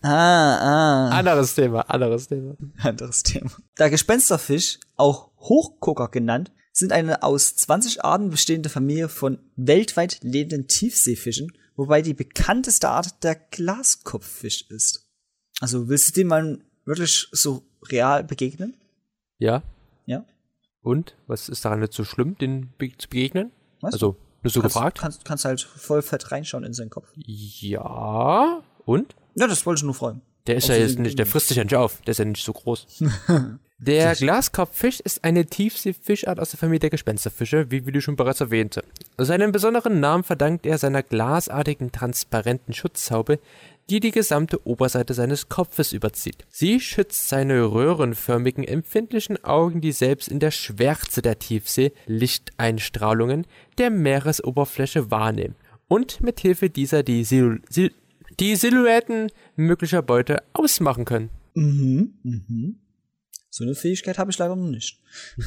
[0.00, 1.08] Ah, ah.
[1.08, 2.56] Anderes Thema, anderes Thema.
[2.76, 3.50] Anderes Thema.
[3.80, 10.68] Der Gespensterfisch, auch Hochgucker genannt, sind eine aus 20 Arten bestehende Familie von weltweit lebenden
[10.68, 15.08] Tiefseefischen, wobei die bekannteste Art der Glaskopffisch ist.
[15.58, 18.76] Also willst du dem mal wirklich so real begegnen?
[19.38, 19.64] Ja?
[20.06, 20.24] Ja.
[20.80, 21.16] Und?
[21.26, 23.50] Was ist daran nicht so schlimm, den be zu begegnen?
[23.80, 23.94] Was?
[23.94, 24.98] Also, nur so kannst, gefragt?
[24.98, 27.08] Kannst, kannst halt voll fett reinschauen in seinen Kopf.
[27.16, 28.62] Ja.
[28.84, 29.14] Und?
[29.34, 30.22] Ja, das wollte ich nur fragen.
[30.46, 32.00] Der ist Ob ja jetzt nicht, der frisst sich ja nicht auf.
[32.02, 32.86] Der ist ja nicht so groß.
[33.80, 38.82] Der Glaskopffisch ist eine Tiefseefischart aus der Familie der Gespensterfische, wie Willi schon bereits erwähnte.
[39.18, 43.38] Seinen besonderen Namen verdankt er seiner glasartigen, transparenten Schutzhaube,
[43.88, 46.44] die die gesamte Oberseite seines Kopfes überzieht.
[46.50, 53.46] Sie schützt seine röhrenförmigen, empfindlichen Augen, die selbst in der Schwärze der Tiefsee Lichteinstrahlungen
[53.78, 55.54] der Meeresoberfläche wahrnehmen
[55.88, 57.90] und mithilfe dieser die, Sil Sil
[58.40, 61.30] die Silhouetten möglicher Beute ausmachen können.
[61.54, 62.78] Mhm, mhm.
[63.50, 65.00] So eine Fähigkeit habe ich leider noch nicht.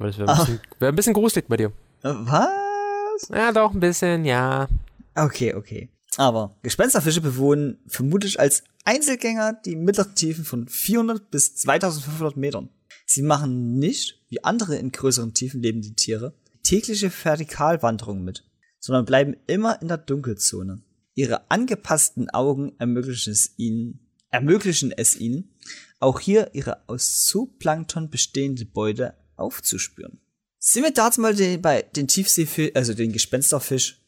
[0.00, 1.66] Das wäre ein, bisschen- wär ein bisschen gruselig bei dir.
[2.02, 3.28] Äh, Was?
[3.28, 4.66] Ja, doch, ein bisschen, ja.
[5.14, 5.90] Okay, okay.
[6.16, 12.70] Aber Gespensterfische bewohnen vermutlich als Einzelgänger die mittleren Tiefen von 400 bis 2500 Metern.
[13.06, 16.32] Sie machen nicht, wie andere in größeren Tiefen lebende Tiere,
[16.64, 18.44] tägliche Vertikalwanderung mit,
[18.80, 20.82] sondern bleiben immer in der Dunkelzone.
[21.14, 24.00] Ihre angepassten Augen ermöglichen es ihnen,
[24.30, 25.54] ermöglichen es ihnen,
[26.00, 30.20] auch hier ihre aus Zooplankton bestehende Beute aufzuspüren.
[30.58, 34.00] Sind wir dazu mal den, bei den Tiefseefisch, also den Gespensterfisch,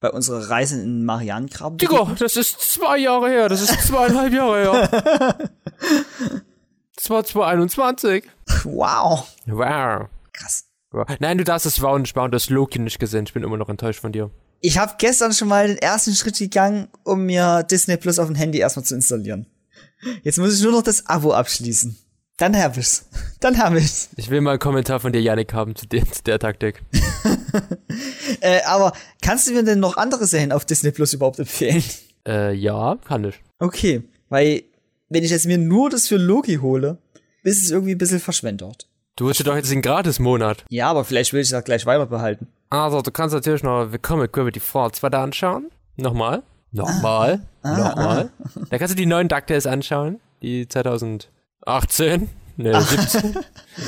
[0.00, 1.78] bei unserer Reise in den Marianengraben?
[1.78, 5.50] Digga, das ist zwei Jahre her, das ist zweieinhalb Jahre her.
[6.96, 8.24] Das war 2021.
[8.62, 9.26] Wow.
[9.46, 10.08] Wow.
[10.32, 10.64] Krass.
[11.18, 13.24] Nein, du darfst das Wow nicht machen, du hast Loki nicht gesehen.
[13.26, 14.30] Ich bin immer noch enttäuscht von dir.
[14.60, 18.36] Ich habe gestern schon mal den ersten Schritt gegangen, um mir Disney Plus auf dem
[18.36, 19.46] Handy erstmal zu installieren.
[20.22, 21.96] Jetzt muss ich nur noch das Abo abschließen.
[22.36, 23.06] Dann hab ich's.
[23.40, 24.08] Dann hab ich's.
[24.16, 26.82] Ich will mal einen Kommentar von dir, Janik, haben zu, der, zu der Taktik.
[28.40, 31.84] Äh, aber kannst du mir denn noch andere Serien auf Disney Plus überhaupt empfehlen?
[32.26, 33.36] Äh, ja, kann ich.
[33.58, 34.64] Okay, weil
[35.08, 36.98] wenn ich jetzt mir nur das für Loki hole,
[37.44, 38.88] ist es irgendwie ein bisschen verschwendet.
[39.16, 40.64] Du hast doch jetzt den Gratis-Monat.
[40.70, 42.48] Ja, aber vielleicht will ich das gleich weiter behalten.
[42.70, 45.70] Also, du kannst natürlich noch Willkommen Gravity Falls weiter anschauen.
[45.94, 46.42] Nochmal.
[46.72, 47.40] Nochmal.
[47.62, 48.30] Nochmal.
[48.70, 50.18] Da kannst du die neuen DuckTales anschauen.
[50.42, 52.28] Die 2018.
[52.56, 53.36] Ne, 17.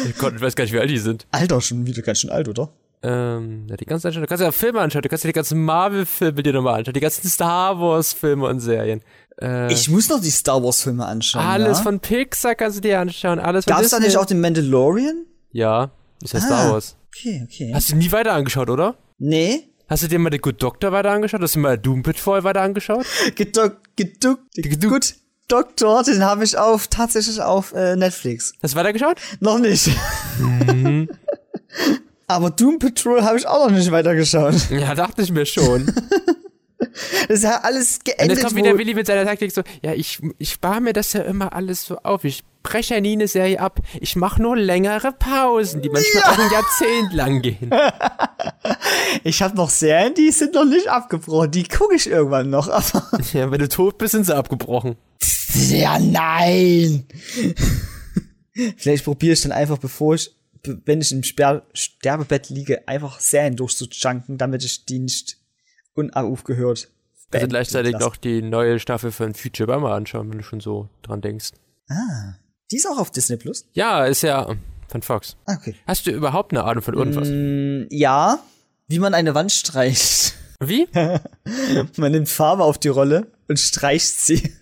[0.08, 1.26] ich, Gott, ich weiß gar nicht, wie alt die sind.
[1.32, 2.68] Alter, schon wieder ganz schön alt, oder?
[3.02, 4.22] Ähm, ja, die ganzen anschauen.
[4.22, 5.02] Du kannst ja Filme anschauen.
[5.02, 6.94] Du kannst ja die ganzen Marvel-Filme dir nochmal anschauen.
[6.94, 9.02] Die ganzen Star Wars-Filme und Serien.
[9.40, 11.44] Äh, Ich muss noch die Star Wars Filme anschauen.
[11.44, 11.84] alles ja?
[11.84, 13.38] von Pixar kannst du dir anschauen.
[13.38, 15.24] Alles von Gab's da nicht auch den Mandalorian?
[15.52, 15.90] Ja,
[16.22, 16.72] ist ja Star Ah.
[16.72, 16.96] Wars.
[17.08, 17.72] Okay, okay.
[17.74, 18.94] Hast du nie weiter angeschaut, oder?
[19.18, 19.68] Nee.
[19.88, 21.40] Hast du dir mal den Good Doctor weiter angeschaut?
[21.42, 23.06] Hast du mal Doom Patrol weiter angeschaut?
[23.36, 24.90] Geduck, geduck, Geduck.
[24.90, 25.14] gut.
[25.48, 28.52] Doktor, den habe ich auf tatsächlich auf äh, Netflix.
[28.62, 29.18] Hast du weitergeschaut?
[29.40, 29.90] Noch nicht.
[30.38, 31.08] Mhm.
[32.26, 34.54] Aber Doom Patrol habe ich auch noch nicht weitergeschaut.
[34.70, 35.86] Ja, dachte ich mir schon.
[37.28, 38.36] Das ist ja alles Und geendet.
[38.38, 41.22] jetzt kommt wieder Willi mit seiner Taktik so, ja, ich, ich spare mir das ja
[41.22, 42.24] immer alles so auf.
[42.24, 43.80] Ich breche ja nie eine Serie ab.
[44.00, 47.70] Ich mache nur längere Pausen, die manchmal auch ein Jahrzehnt lang gehen.
[49.24, 51.50] ich habe noch Serien, die sind noch nicht abgebrochen.
[51.52, 52.68] Die gucke ich irgendwann noch.
[52.68, 54.96] Aber Ja, wenn du tot bist, sind sie abgebrochen.
[55.68, 57.06] ja, nein.
[58.76, 63.54] Vielleicht probiere ich dann einfach, bevor ich, wenn ich im Sper Sterbebett liege, einfach Serien
[63.56, 65.36] durchzuchunken, damit ich die nicht
[65.96, 68.04] unaufgehört Also beenden gleichzeitig lasse.
[68.04, 71.52] noch die neue Staffel von Future mal anschauen, wenn du schon so dran denkst.
[72.70, 73.68] Die ist auch auf Disney Plus.
[73.72, 74.54] Ja, ist ja
[74.88, 75.36] von Fox.
[75.46, 75.74] Ah, okay.
[75.86, 77.28] Hast du überhaupt eine Ahnung von irgendwas?
[77.30, 78.38] Mm, ja,
[78.88, 80.34] wie man eine Wand streicht.
[80.58, 80.88] Wie?
[81.98, 84.54] Man nimmt Farbe auf die Rolle und streicht sie.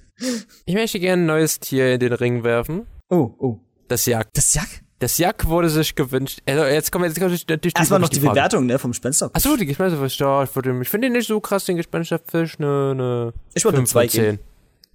[0.65, 2.87] Ich möchte gerne ein neues Tier in den Ring werfen.
[3.11, 3.61] Oh, oh.
[3.87, 4.33] Das Jack.
[4.35, 4.83] Das Jack?
[5.05, 6.41] Das Jack wurde sich gewünscht.
[6.47, 8.31] Also jetzt kommen wir jetzt kommt natürlich Erstmal noch die Frage.
[8.31, 9.29] Bewertung, ne, vom Spencer.
[9.35, 12.95] Achso, die Gespensterfisch, ja, ich würde, ich finde den nicht so krass, den Gespensterfisch, ne,
[12.95, 13.35] ne.
[13.53, 14.39] Ich würde fünf zwei zehn.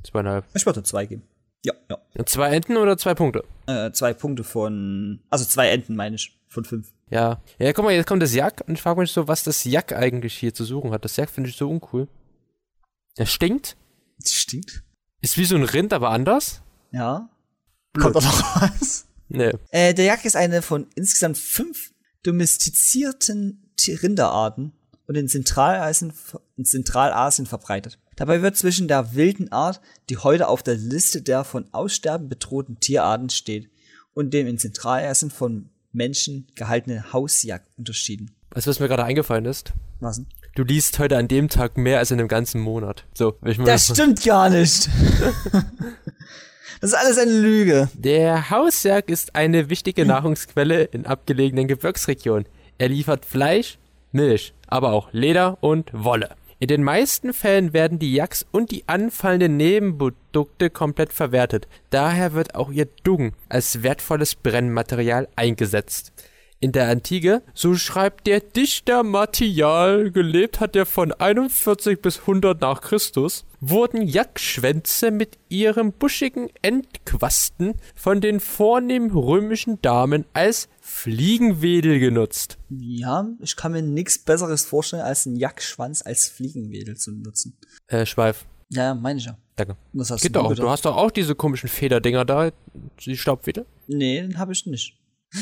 [0.04, 0.46] Zweieinhalb.
[0.56, 1.22] Ich würde zwei geben.
[1.64, 2.26] Ja, ja.
[2.26, 3.44] Zwei Enten oder zwei Punkte?
[3.68, 6.92] Äh, zwei Punkte von, also zwei Enten meine ich, von fünf.
[7.12, 7.40] Ja.
[7.60, 9.94] Ja, guck mal, jetzt kommt das Jack und ich frage mich so, was das Jack
[9.94, 11.06] eigentlich hier zu suchen hat.
[11.06, 12.08] Das Jack finde ich so uncool.
[13.20, 13.78] Der stinkt,
[14.20, 14.82] Das stinkt.
[15.22, 16.64] ist wie so ein Rind, aber anders.
[16.92, 17.30] Ja.
[17.94, 18.06] Blöd.
[18.06, 19.06] Kommt da noch was?
[19.30, 19.52] Nee.
[19.72, 21.92] Äh, der Jack ist eine von insgesamt fünf
[22.24, 24.74] domestizierten Ti- Rinderarten
[25.08, 26.14] und in Zentralasien,
[26.58, 27.98] in Zentralasien verbreitet.
[28.16, 32.80] Dabei wird zwischen der wilden Art, die heute auf der Liste der von Aussterben bedrohten
[32.80, 33.70] Tierarten steht,
[34.14, 38.32] und dem in Zentralasien von Menschen gehaltenen Hausjagd unterschieden.
[38.52, 39.72] Weißt du, was mir gerade eingefallen ist?
[40.02, 40.28] Was denn?
[40.56, 43.06] Du liest heute an dem Tag mehr als in einem ganzen Monat.
[43.14, 44.90] So, ich mal Das stimmt gar nicht.
[46.82, 47.90] das ist alles eine Lüge.
[47.94, 52.46] Der Hausjagd ist eine wichtige Nahrungsquelle in abgelegenen Gebirgsregionen.
[52.78, 53.78] Er liefert Fleisch,
[54.12, 56.30] Milch, aber auch Leder und Wolle.
[56.62, 61.68] In den meisten Fällen werden die Yaks und die anfallenden Nebenprodukte komplett verwertet.
[61.90, 66.12] Daher wird auch ihr Dung als wertvolles Brennmaterial eingesetzt.
[66.62, 72.60] In der Antike, so schreibt der Dichter Material, gelebt hat er von 41 bis 100
[72.60, 81.98] nach Christus, wurden Jackschwänze mit ihrem buschigen Endquasten von den vornehmen römischen Damen als Fliegenwedel
[81.98, 82.58] genutzt.
[82.70, 87.58] Ja, ich kann mir nichts Besseres vorstellen, als einen Jackschwanz als Fliegenwedel zu nutzen.
[87.88, 88.46] Äh, Schweif.
[88.68, 89.38] Ja, ja, meine ich ja.
[89.56, 89.78] Danke.
[89.94, 90.50] Was hast Geht du doch.
[90.50, 90.64] gedacht?
[90.66, 92.52] Du hast doch auch diese komischen Federdinger da,
[93.06, 93.66] die Staubwedel.
[93.88, 94.99] Nee, den habe ich nicht.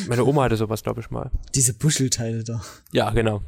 [0.08, 1.32] Meine Oma hatte sowas, glaube ich mal.
[1.56, 2.62] Diese Buschelteile da.
[2.92, 3.42] Ja, genau.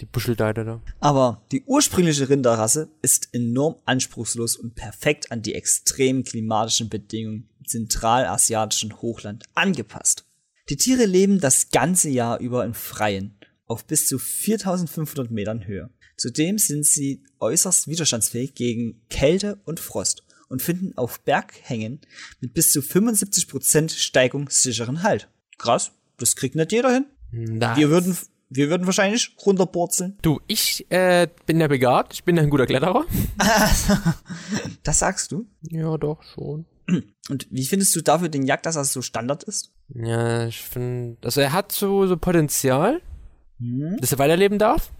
[0.00, 0.82] Die Buscheldeide da.
[1.00, 7.66] Aber die ursprüngliche Rinderrasse ist enorm anspruchslos und perfekt an die extremen klimatischen Bedingungen im
[7.66, 10.24] zentralasiatischen Hochland angepasst.
[10.70, 15.90] Die Tiere leben das ganze Jahr über im Freien, auf bis zu 4500 Metern Höhe.
[16.16, 22.00] Zudem sind sie äußerst widerstandsfähig gegen Kälte und Frost und finden auf Berghängen
[22.40, 25.28] mit bis zu 75% Steigung sicheren Halt.
[25.62, 25.92] Krass.
[26.18, 27.06] Das kriegt nicht jeder hin.
[27.30, 28.16] Na, Wir würden,
[28.50, 30.18] wir würden wahrscheinlich runterpurzeln.
[30.22, 33.04] du, ich äh, bin ja begabt, ich bin ein guter Kletterer.
[34.82, 35.46] Das sagst du.
[35.62, 36.66] Ja, doch, schon.
[37.28, 39.70] Und wie findest du dafür den Jagd, dass das so Standard ist?
[39.94, 43.00] Ja, ich finde, also er hat so, so Potenzial,
[43.58, 43.96] Hm?
[44.00, 44.90] dass er weiterleben darf.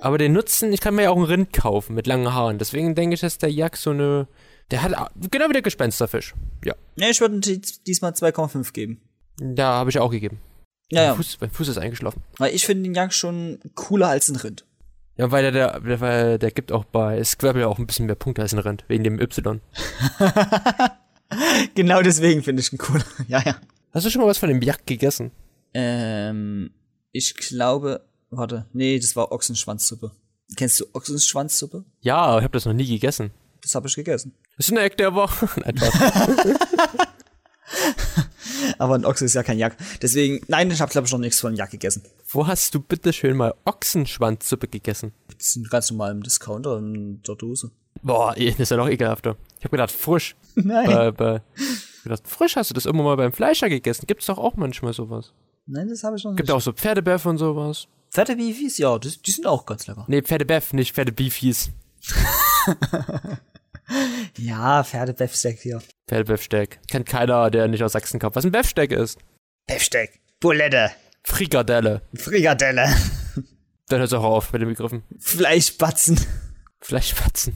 [0.00, 2.58] Aber den Nutzen, ich kann mir ja auch einen Rind kaufen mit langen Haaren.
[2.58, 4.26] Deswegen denke ich, dass der Jak so eine.
[4.70, 6.34] Der hat au- genau wie der Gespensterfisch.
[6.64, 6.74] Ja.
[6.96, 9.00] Ja, ich würde dies- diesmal 2,5 geben.
[9.38, 10.40] Da habe ich auch gegeben.
[10.90, 11.08] Ja, ja.
[11.08, 12.22] Mein, Fuß, mein Fuß ist eingeschlafen.
[12.38, 14.64] Weil ich finde den Jagd schon cooler als ein Rind.
[15.16, 18.42] Ja, weil der, der, weil der gibt auch bei Squabble auch ein bisschen mehr Punkte
[18.42, 19.60] als ein Rind, wegen dem Y.
[21.74, 23.04] Genau deswegen finde ich ihn cooler.
[23.28, 23.56] Ja, ja.
[23.92, 25.30] Hast du schon mal was von dem Jak gegessen?
[25.72, 26.70] Ähm,
[27.12, 30.12] ich glaube, warte, nee, das war Ochsenschwanzsuppe.
[30.56, 31.84] Kennst du Ochsenschwanzsuppe?
[32.00, 33.30] Ja, ich habe das noch nie gegessen.
[33.62, 34.34] Das habe ich gegessen.
[34.56, 35.48] Das ist ein Eck der Woche.
[35.60, 36.28] Nein, Spaß.
[38.78, 39.76] Aber ein Ochse ist ja kein Jack.
[40.02, 42.02] Deswegen, nein, ich habe glaube ich noch nichts von Jack gegessen.
[42.28, 45.12] Wo hast du bitte schön mal Ochsenschwanzsuppe gegessen?
[45.36, 47.70] Das sind ganz normal im Discounter in der Dose.
[48.02, 49.36] Boah, das ist ja noch ekelhafter.
[49.58, 50.36] Ich habe gedacht, frisch.
[50.54, 50.86] Nein.
[50.86, 51.64] Bei, bei, ich
[51.98, 54.06] hab gedacht, frisch hast du das immer mal beim Fleischer gegessen.
[54.06, 55.32] Gibt's doch auch manchmal sowas.
[55.66, 56.38] Nein, das habe ich noch nicht.
[56.38, 57.88] Gibt auch so Pferdebeef und sowas.
[58.10, 60.04] Fette Beefies, ja, das, die sind auch ganz lecker.
[60.06, 61.70] Nee, Pferdebeef, nicht Pferdebeefies.
[64.38, 65.82] Ja, Pferdebefsteak hier.
[66.08, 66.80] Pferdebeefsteak.
[66.88, 68.36] Kennt keiner, der nicht aus Sachsen kommt.
[68.36, 69.18] Was ein Beefsteak ist.
[69.66, 70.90] Befsteak, Bulette,
[71.22, 72.02] Frikadelle.
[72.16, 72.86] Frikadelle,
[73.88, 75.02] Dann hört's auch auf mit den Begriffen.
[75.18, 76.18] Fleischbatzen.
[76.80, 77.54] Fleischspatzen.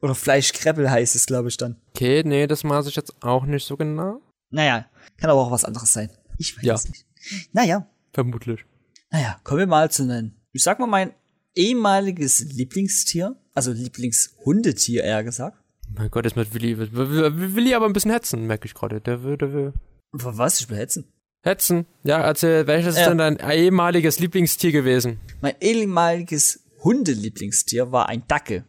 [0.00, 1.80] Oder Fleischkreppel heißt es, glaube ich, dann.
[1.90, 4.20] Okay, nee, das maß ich jetzt auch nicht so genau.
[4.50, 4.86] Naja,
[5.18, 6.10] kann aber auch was anderes sein.
[6.38, 6.74] Ich weiß Ja.
[6.74, 7.04] es nicht.
[7.52, 8.64] Naja, Vermutlich.
[9.10, 10.40] naja, kommen wir mal zu nennen.
[10.52, 11.12] Ich sag mal mein
[11.58, 15.58] ehemaliges Lieblingstier, also Lieblingshundetier eher gesagt.
[15.94, 16.78] Mein Gott, jetzt mit Willi.
[16.78, 19.00] Will, will, will aber ein bisschen hetzen, merke ich gerade.
[19.00, 19.72] Der will, der will.
[20.12, 20.60] Was?
[20.60, 21.04] Ich will hetzen.
[21.42, 21.86] Hetzen.
[22.04, 23.02] Ja, erzähl, welches Ja.
[23.02, 25.18] ist denn dein ehemaliges Lieblingstier gewesen?
[25.40, 28.64] Mein ehemaliges Hundelieblingstier war ein Dackel.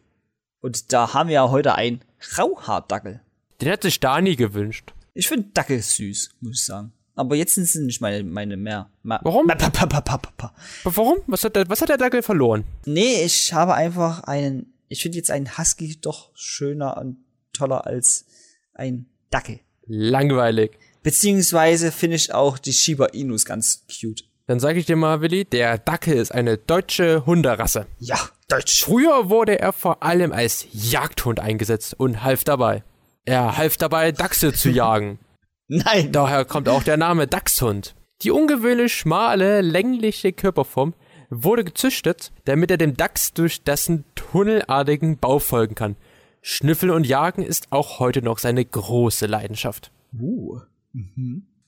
[0.60, 2.00] Und da haben wir ja heute einen
[2.36, 3.20] Rauhaardackel.
[3.60, 4.92] Den hätte sich Dani gewünscht.
[5.14, 6.92] Ich finde Dackel süß, muss ich sagen.
[7.20, 8.88] Aber jetzt sind sie nicht meine, meine mehr.
[9.02, 9.46] Ma Warum?
[9.46, 10.54] Ma pa, pa, pa,
[10.84, 11.18] warum?
[11.26, 12.64] Was hat der, was hat der Dackel verloren?
[12.86, 14.72] Nee, ich habe einfach einen.
[14.88, 17.18] Ich finde jetzt einen Husky doch schöner und
[17.52, 18.24] toller als
[18.72, 19.60] ein Dackel.
[19.86, 20.78] Langweilig.
[21.02, 24.24] Beziehungsweise finde ich auch die Shiba Inus ganz cute.
[24.46, 27.86] Dann sage ich dir mal, Willi, der Dackel ist eine deutsche Hunderasse.
[27.98, 28.82] Ja, Deutsch.
[28.82, 32.82] Früher wurde er vor allem als Jagdhund eingesetzt und half dabei.
[33.26, 35.18] Er half dabei, Dachse zu jagen.
[35.70, 36.10] Nein.
[36.10, 37.94] Daher kommt auch der Name Dachshund.
[38.22, 40.94] Die ungewöhnlich schmale, längliche Körperform
[41.30, 45.94] wurde gezüchtet, damit er dem Dachs durch dessen tunnelartigen Bau folgen kann.
[46.42, 49.92] Schnüffeln und Jagen ist auch heute noch seine große Leidenschaft.
[50.18, 50.58] Uh.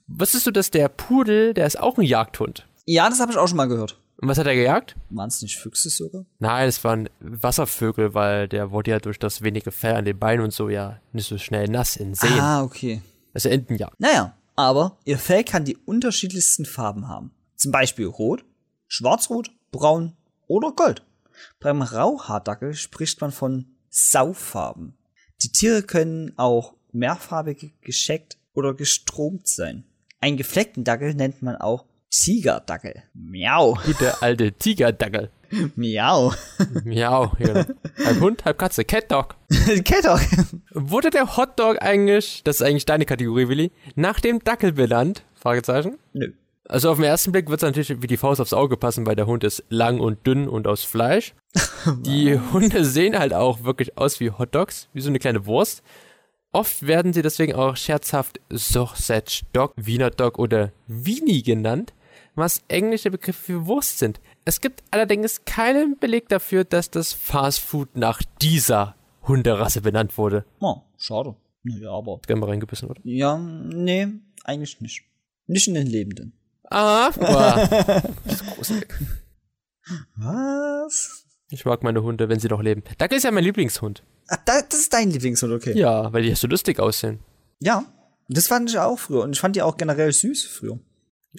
[0.09, 2.67] Wusstest du, dass der Pudel, der ist auch ein Jagdhund?
[2.87, 4.01] Ja, das habe ich auch schon mal gehört.
[4.17, 4.97] Und was hat er gejagt?
[5.11, 6.25] Waren es nicht Füchse sogar?
[6.41, 10.45] Nein, es waren Wasservögel, weil der wurde ja durch das wenige Fell an den Beinen
[10.45, 12.41] und so ja nicht so schnell nass in Seen.
[12.41, 13.01] Ah, okay.
[13.33, 13.99] Also Entenjagd.
[13.99, 17.33] Naja, aber ihr Fell kann die unterschiedlichsten Farben haben.
[17.57, 18.45] Zum Beispiel rot,
[18.89, 20.15] schwarzrot, braun
[20.47, 21.03] oder gold.
[21.61, 24.95] Beim Rauhaardackel spricht man von Saufarben.
[25.43, 29.85] Die Tiere können auch mehrfarbig gescheckt oder gestromt sein.
[30.21, 33.03] Einen gefleckten Dackel nennt man auch Tigerdackel.
[33.15, 33.79] Miau.
[34.01, 35.31] Der alte Tigerdackel.
[35.77, 36.33] Miau.
[36.85, 37.33] Miau.
[37.39, 37.67] Ja.
[38.05, 38.85] halb Hund, halb Katze.
[38.85, 39.35] Catdog.
[39.85, 40.21] Kennt doch.
[40.71, 45.25] Wurde der Hotdog eigentlich, das ist eigentlich deine Kategorie, Willi, nach dem Dackel benannt?
[45.35, 45.99] Fragezeichen.
[46.13, 46.33] Nö.
[46.69, 49.17] Also auf den ersten Blick wird es natürlich wie die Faust aufs Auge passen, weil
[49.17, 51.35] der Hund ist lang und dünn und aus Fleisch.
[52.03, 55.83] Die Hunde sehen halt auch wirklich aus wie Hotdogs, wie so eine kleine Wurst.
[56.53, 61.93] Oft werden sie deswegen auch scherzhaft Sausage Dog, Wiener Dog oder Weenie genannt,
[62.35, 64.21] was englische Begriffe für Wurst sind.
[64.45, 70.45] Es gibt allerdings keinen Beleg dafür, dass das Fastfood nach dieser Hunderasse benannt wurde.
[70.61, 71.37] Oh, schade.
[71.65, 72.21] Ja, aber.
[72.27, 73.01] Gerne mal reingebissen, oder?
[73.05, 74.09] Ja, nee,
[74.45, 75.05] eigentlich nicht.
[75.47, 76.33] Nicht in den Lebenden.
[76.65, 78.03] Ah, boah.
[78.25, 78.89] Das ist gruselig.
[80.17, 81.25] Was?
[81.51, 82.83] Ich mag meine Hunde, wenn sie noch leben.
[82.99, 84.03] Dackel ist ja mein Lieblingshund.
[84.29, 85.79] Ach, da, das ist dein Lieblingshund, okay.
[85.79, 87.21] Ja, weil die so lustig aussehen.
[87.61, 87.85] Ja,
[88.29, 89.23] das fand ich auch früher.
[89.23, 90.81] Und ich fand die auch generell süß früher.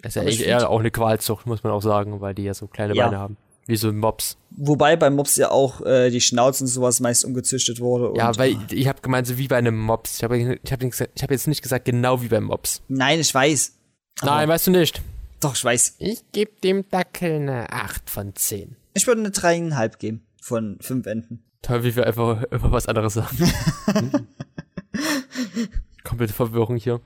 [0.02, 2.44] Ist ja Aber ich eigentlich eher auch eine Qualzucht, muss man auch sagen, weil die
[2.44, 3.06] ja so kleine Ja.
[3.06, 3.38] Beine haben.
[3.66, 4.38] Wie so ein Mops.
[4.52, 8.12] Wobei bei Mops ja auch äh, die Schnauze und sowas meist umgezüchtet wurde.
[8.18, 10.18] Ja, weil ich habe gemeint, so wie bei einem Mops.
[10.18, 12.82] Ich habe ich hab, ich hab jetzt nicht gesagt, genau wie beim Mops.
[12.90, 13.74] Nein, ich weiß.
[14.24, 15.02] Nein, weißt du nicht.
[15.40, 15.96] Doch, ich weiß.
[16.00, 18.76] Ich gebe dem Dackel eine 8 von 10.
[18.94, 21.44] Ich würde eine dreieinhalb geben von fünf Enden.
[21.62, 23.52] Toll, wie wir einfach über was anderes sagen.
[26.04, 27.00] Komplette Verwirrung hier.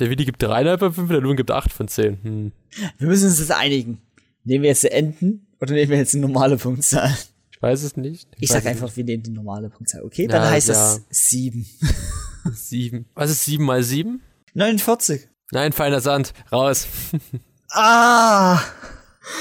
[0.00, 2.18] Der Willi gibt dreieinhalb von fünf, der Lohn gibt acht von zehn.
[2.22, 2.52] Hm.
[2.98, 4.00] Wir müssen uns jetzt einigen.
[4.44, 7.14] Nehmen wir jetzt die Enten oder nehmen wir jetzt eine normale Punktzahl?
[7.50, 8.28] Ich weiß es nicht.
[8.38, 10.02] Ich, weiß sag einfach, wir nehmen die normale Punktzahl.
[10.04, 10.74] Okay, dann Ja, heißt ja.
[10.74, 11.58] das sieben.
[11.80, 11.94] nicht.
[12.54, 13.04] Sieben.
[13.14, 14.22] Was ist sieben mal sieben?
[14.54, 15.28] 49.
[15.50, 16.32] Nein, feiner Sand.
[16.52, 16.86] Raus.
[17.70, 18.62] Ah!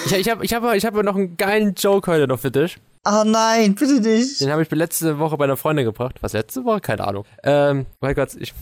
[0.05, 2.77] Ich, ich habe ich hab, ich hab noch einen geilen Joke heute noch für dich.
[3.03, 4.41] Ah nein, bitte nicht.
[4.41, 6.17] Den habe ich letzte Woche bei einer Freundin gebracht.
[6.19, 6.81] Was letzte Woche?
[6.81, 7.23] Keine Ahnung.
[7.43, 8.53] Ähm, mein Gott, ich.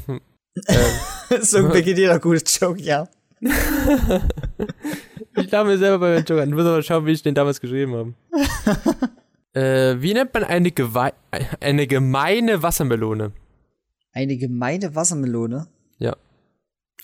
[0.67, 3.07] Ähm, so beginnt jeder gute Joke, ja.
[5.35, 6.49] ich glaube mir selber bei meinem Joke an.
[6.49, 8.13] Ich muss aber schauen, wie ich den damals geschrieben habe.
[9.53, 10.71] äh, wie nennt man eine,
[11.59, 13.33] eine gemeine Wassermelone?
[14.11, 15.67] Eine gemeine Wassermelone.
[15.97, 16.15] Ja.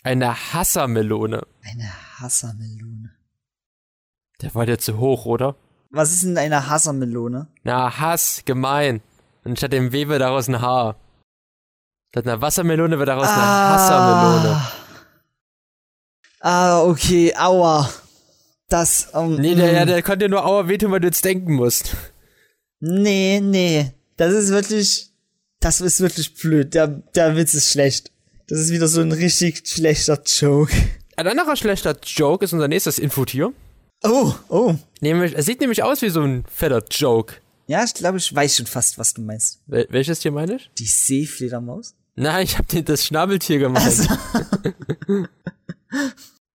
[0.04, 1.46] Eine Hassermelone.
[1.62, 3.12] Eine Hassermelone.
[4.42, 5.56] Der war dir zu hoch, oder?
[5.92, 7.48] Was ist denn eine Hassermelone?
[7.64, 9.02] Na, Hass, gemein.
[9.44, 10.96] Und statt dem W wird daraus ein H.
[12.12, 14.62] Statt einer Wassermelone wird daraus eine Hassermelone.
[16.42, 17.90] Ah, okay, aua.
[18.68, 21.54] Das, ähm, Nee, der, ja, der konnte dir nur Aua wehtun, weil du jetzt denken
[21.54, 21.96] musst.
[22.80, 23.92] nee, nee.
[24.18, 25.10] Das ist wirklich,
[25.60, 26.74] das ist wirklich blöd.
[26.74, 28.12] Der, der Witz ist schlecht.
[28.48, 30.74] Das ist wieder so ein richtig schlechter Joke.
[31.16, 33.54] Ein anderer schlechter Joke ist unser nächstes Infotier.
[34.04, 34.76] Oh, oh.
[35.00, 37.36] Nämlich, es sieht nämlich aus wie so ein fetter Joke.
[37.68, 39.62] Ja, ich glaube, ich weiß schon fast, was du meinst.
[39.68, 40.70] Wel welches Tier meine ich?
[40.78, 41.96] Die Seefledermaus?
[42.16, 44.08] Nein, ich habe dir das Schnabeltier gemeint.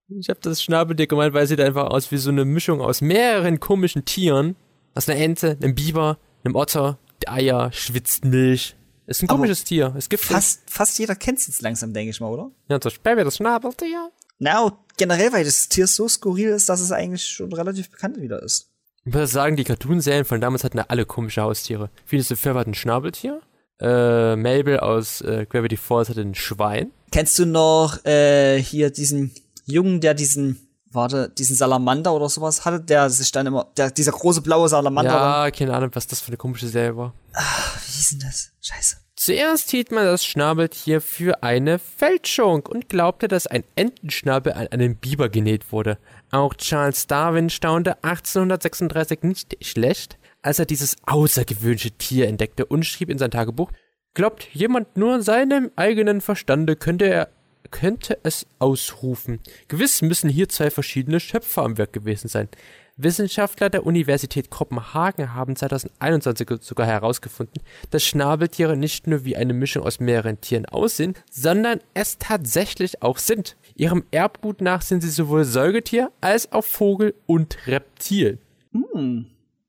[0.09, 3.01] ich habe das Schnabeltier gemeint, weil es sieht einfach aus wie so eine Mischung aus
[3.01, 4.57] mehreren komischen Tieren.
[4.95, 8.77] Aus einer Ente, einem Biber, einem Otter, Eier, schwitzt Milch.
[9.07, 9.95] Ist ein Aber komisches Tier.
[9.97, 12.51] Es gibt Fast, fast jeder kennt es jetzt langsam, denke ich mal, oder?
[12.69, 14.11] Ja, zum Beispiel das Schnabeltier.
[14.38, 18.21] Na, und generell, weil das Tier so skurril ist, dass es eigentlich schon relativ bekannt
[18.21, 18.71] wieder ist.
[19.05, 21.90] Ich muss sagen, die Cartoon-Serien von damals hatten ja alle komische Haustiere.
[22.05, 23.40] Phineas Ferb hat ein Schnabeltier.
[23.80, 26.92] Äh, Mabel aus äh, Gravity Falls hatte ein Schwein.
[27.12, 29.34] Kennst du noch äh, hier diesen
[29.66, 34.12] Jungen, der diesen, warte, diesen Salamander oder sowas hatte, der sich dann immer, der, dieser
[34.12, 35.12] große blaue Salamander.
[35.12, 37.12] Ja, keine Ahnung, was das für eine komische Serie war.
[37.34, 38.52] Wie hieß denn das?
[38.60, 38.96] Scheiße.
[39.18, 44.96] Zuerst hielt man das Schnabeltier für eine Fälschung und glaubte, dass ein Entenschnabel an einen
[44.96, 45.98] Biber genäht wurde.
[46.30, 53.11] Auch Charles Darwin staunte 1836 nicht schlecht, als er dieses außergewöhnliche Tier entdeckte und schrieb
[53.11, 53.72] in sein Tagebuch,
[54.14, 57.29] glaubt jemand nur seinem eigenen Verstande, könnte er
[57.70, 59.40] könnte es ausrufen.
[59.68, 62.49] Gewiss müssen hier zwei verschiedene Schöpfer am Werk gewesen sein.
[62.96, 69.83] Wissenschaftler der Universität Kopenhagen haben 2021 sogar herausgefunden, dass Schnabeltiere nicht nur wie eine Mischung
[69.83, 73.57] aus mehreren Tieren aussehen, sondern es tatsächlich auch sind.
[73.75, 78.38] Ihrem Erbgut nach sind sie sowohl Säugetier als auch Vogel und Reptil.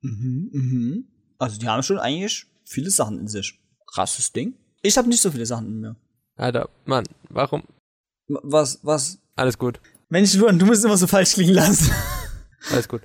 [0.07, 1.07] Mhm, mhm.
[1.37, 3.59] Also die haben schon eigentlich viele Sachen in sich.
[3.85, 4.55] Krasses Ding.
[4.81, 5.95] Ich habe nicht so viele Sachen in mir.
[6.35, 7.63] Alter, Mann, warum?
[8.27, 9.19] Was, was?
[9.35, 11.91] Alles gut, Mensch, Luan, du musst immer so falsch klingen lassen.
[12.71, 13.01] alles gut.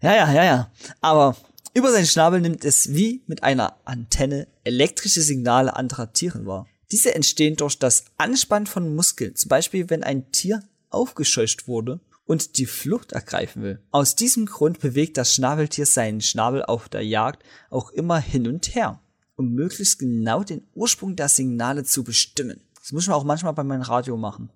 [0.00, 0.72] Ja, ja, ja, ja.
[1.00, 1.36] Aber
[1.74, 6.66] über seinen Schnabel nimmt es wie mit einer Antenne elektrische Signale anderer Tieren wahr.
[6.92, 12.58] Diese entstehen durch das Anspannen von Muskeln, zum Beispiel wenn ein Tier aufgescheucht wurde und
[12.58, 13.80] die Flucht ergreifen will.
[13.90, 18.74] Aus diesem Grund bewegt das Schnabeltier seinen Schnabel auf der Jagd auch immer hin und
[18.74, 19.00] her,
[19.36, 22.60] um möglichst genau den Ursprung der Signale zu bestimmen.
[22.74, 24.50] Das muss man auch manchmal bei meinem Radio machen.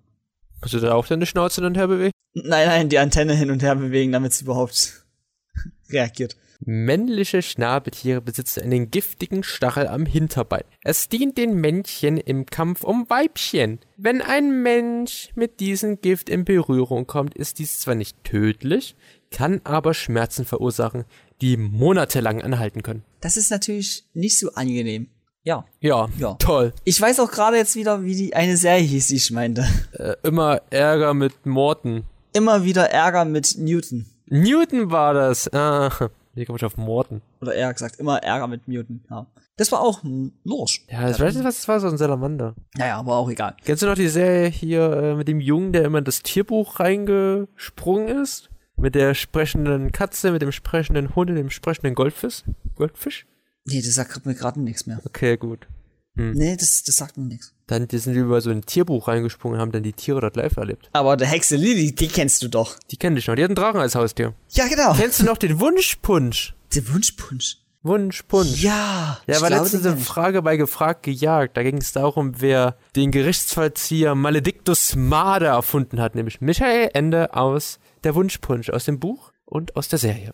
[0.61, 2.13] Hast du da auch deine Schnauze hin und her bewegt?
[2.33, 5.05] Nein, nein, die Antenne hin und her bewegen, damit sie überhaupt
[5.89, 6.35] reagiert.
[6.63, 10.63] Männliche Schnabeltiere besitzen einen giftigen Stachel am Hinterbein.
[10.83, 13.79] Es dient den Männchen im Kampf um Weibchen.
[13.97, 18.95] Wenn ein Mensch mit diesem Gift in Berührung kommt, ist dies zwar nicht tödlich,
[19.31, 21.05] kann aber Schmerzen verursachen,
[21.41, 23.03] die monatelang anhalten können.
[23.21, 25.07] Das ist natürlich nicht so angenehm.
[25.43, 25.65] Ja.
[25.79, 26.35] Ja, Ja.
[26.35, 26.73] toll.
[26.83, 29.65] Ich weiß auch gerade jetzt wieder, wie die eine Serie hieß, die ich meinte.
[29.93, 32.03] Äh, immer Ärger mit Morten.
[32.33, 34.05] Immer wieder Ärger mit Newton.
[34.27, 35.51] Newton war das.
[35.51, 35.89] Ah,
[36.33, 37.21] hier komme ich auf Morten.
[37.41, 39.03] Oder eher gesagt, immer Ärger mit Newton.
[39.09, 39.27] Ja.
[39.57, 40.85] Das war auch ein Lorsch.
[40.89, 42.55] Ja, ich weiß nicht, was das war, so ein Salamander.
[42.75, 43.55] Naja, aber auch egal.
[43.63, 46.79] Kennst du noch die Serie hier äh, mit dem Jungen, der immer in das Tierbuch
[46.79, 48.49] reingesprungen ist?
[48.77, 52.43] Mit der sprechenden Katze, mit dem sprechenden Hund und dem sprechenden Goldfisch?
[52.75, 53.27] Goldfisch?
[53.65, 54.99] Nee, das sagt mir gerade nichts mehr.
[55.05, 55.67] Okay, gut.
[56.15, 57.53] Nee, das, das sagt mir nichts.
[57.71, 60.35] Dann die sind die über so ein Tierbuch reingesprungen und haben dann die Tiere dort
[60.35, 60.89] live erlebt.
[60.91, 62.77] Aber der Hexe Lilly, die kennst du doch.
[62.91, 63.35] Die kenn ich noch.
[63.35, 64.33] Die hat einen Drachen als Haustier.
[64.49, 64.93] Ja, genau.
[64.93, 66.53] Kennst du noch den Wunschpunsch?
[66.75, 67.59] Der Wunschpunsch.
[67.83, 68.61] Wunschpunsch.
[68.61, 69.19] Ja.
[69.25, 70.01] Ja, war letztens den eine.
[70.01, 71.55] Frage bei Gefragt gejagt.
[71.55, 77.79] Da ging es darum, wer den Gerichtsvollzieher Maledictus Marder erfunden hat, nämlich Michael Ende aus
[78.03, 80.33] Der Wunschpunsch, aus dem Buch und aus der Serie.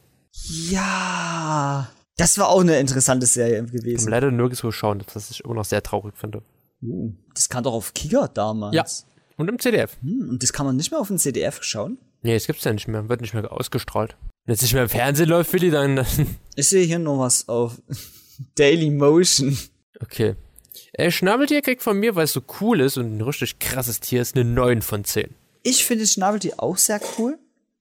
[0.72, 1.90] Ja.
[2.18, 4.10] Das war auch eine interessante Serie Ich kann gewesen.
[4.10, 6.42] leider nirgendwo schauen, das ich immer noch sehr traurig finde.
[6.82, 8.76] Uh, das kam doch auf Kicker damals.
[8.76, 8.86] Ja.
[9.38, 9.98] Und im CDF.
[10.02, 11.98] Hm, und das kann man nicht mehr auf dem CDF schauen?
[12.22, 13.08] Nee, das gibt's ja nicht mehr.
[13.10, 14.18] Wird nicht mehr ausgestrahlt.
[14.46, 16.08] Wenn es nicht mehr im Fernsehen läuft, Willi, dann, dann
[16.56, 17.82] Ich sehe hier noch was auf
[18.56, 19.58] Daily Motion.
[20.00, 20.36] Okay.
[20.94, 24.22] Äh, Schnabeltier kriegt von mir, weil es so cool ist und ein richtig krasses Tier
[24.22, 25.36] ist, eine 9 von 10.
[25.64, 27.38] Ich finde Schnabeltier auch sehr cool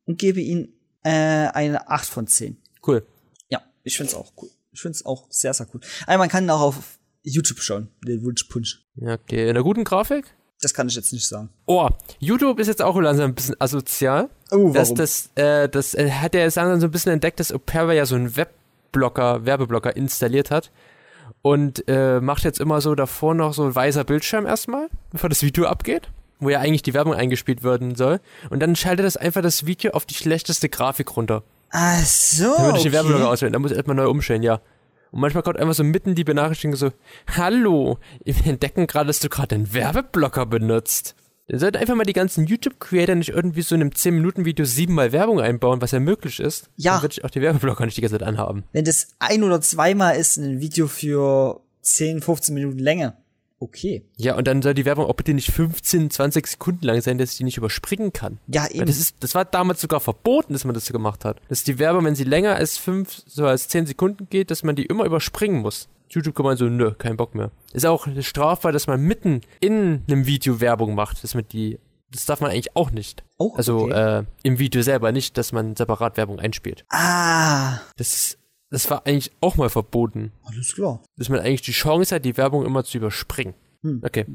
[0.06, 0.68] und gebe ihm
[1.02, 2.56] äh, eine 8 von 10.
[2.86, 3.06] Cool.
[3.48, 4.50] Ja, ich finde es auch cool.
[4.72, 5.80] Ich finde es auch sehr, sehr cool.
[6.06, 8.84] Aber man kann auch auf YouTube schauen, den Wunschpunsch.
[8.94, 9.44] Ja, okay.
[9.44, 10.26] In einer guten Grafik?
[10.60, 11.50] Das kann ich jetzt nicht sagen.
[11.66, 14.30] Oh, YouTube ist jetzt auch langsam ein bisschen asozial.
[14.50, 14.96] Oh, Das, warum?
[14.96, 18.06] das, äh, das äh, hat er jetzt langsam so ein bisschen entdeckt, dass Opera ja
[18.06, 20.70] so einen Webblocker, Werbeblocker installiert hat.
[21.42, 25.42] Und äh, macht jetzt immer so davor noch so ein weißer Bildschirm erstmal, bevor das
[25.42, 26.08] Video abgeht,
[26.40, 28.20] wo ja eigentlich die Werbung eingespielt werden soll.
[28.48, 31.42] Und dann schaltet das einfach das Video auf die schlechteste Grafik runter.
[31.70, 32.54] Ach so.
[32.56, 32.92] Dann würde ich den okay.
[32.92, 34.60] Werbeblocker auswählen, dann muss ich erstmal neu umstellen, ja.
[35.10, 36.92] Und manchmal kommt einfach so mitten die Benachrichtigung so,
[37.36, 41.14] Hallo, wir entdecken gerade, dass du gerade einen Werbeblocker benutzt.
[41.48, 45.40] Dann sollten einfach mal die ganzen YouTube-Creator nicht irgendwie so in einem 10-Minuten-Video siebenmal Werbung
[45.40, 46.70] einbauen, was ja möglich ist.
[46.76, 46.94] Ja.
[46.94, 48.64] Dann würde ich auch die Werbeblocker nicht die ganze Zeit anhaben.
[48.72, 53.16] Wenn das ein oder zweimal ist in einem Video für 10, 15 Minuten Länge,
[53.58, 54.04] okay.
[54.16, 57.32] Ja, und dann soll die Werbung auch bitte nicht 15, 20 Sekunden lang sein, dass
[57.32, 58.38] ich die nicht überspringen kann.
[58.48, 58.86] Ja, Weil eben.
[58.86, 61.40] das, ist, das war damals sogar verboten, dass man das so gemacht hat.
[61.48, 64.76] Dass die Werbung, wenn sie länger als 5, so als 10 Sekunden geht, dass man
[64.76, 65.88] die immer überspringen muss.
[66.08, 67.50] YouTube kann man so, nö, kein Bock mehr.
[67.72, 71.78] Ist auch strafbar, dass man mitten in einem Video Werbung macht, dass man die,
[72.12, 73.24] das darf man eigentlich auch nicht.
[73.38, 74.18] Oh, Also okay.
[74.20, 76.84] äh, im Video selber nicht, dass man separat Werbung einspielt.
[76.90, 78.38] ah, Das ist,
[78.76, 80.32] das war eigentlich auch mal verboten.
[80.44, 81.02] alles klar.
[81.16, 83.54] Dass man eigentlich die Chance hat, die Werbung immer zu überspringen.
[83.82, 84.02] Hm.
[84.04, 84.26] Okay.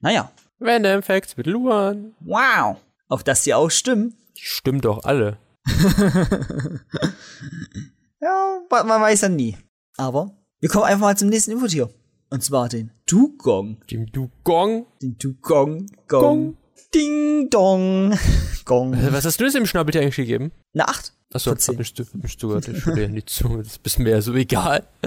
[0.00, 0.32] Naja.
[0.60, 2.14] Random Facts mit Luan.
[2.18, 2.78] Wow.
[3.08, 4.16] Auch dass die auch stimmen.
[4.36, 5.38] Stimmt doch alle.
[8.20, 9.56] Ja, man weiß ja nie.
[9.96, 11.90] Aber wir kommen einfach mal zum nächsten Infotier.
[12.30, 13.82] Und zwar den Dugong.
[13.90, 14.86] Dem Dugong.
[15.02, 15.86] Den Dugong.
[16.08, 16.22] Gong.
[16.22, 16.56] Gong.
[16.94, 18.18] Ding Dong.
[18.64, 18.96] Gong.
[19.12, 20.52] Was hast du jetzt im Schnabeltier eigentlich gegeben?
[20.72, 21.12] Eine 8.
[21.34, 22.68] Achso, zu- hab nicht zugehört.
[22.68, 23.58] Ich höre dir nicht zu.
[23.58, 24.86] Das ist mir ja so egal.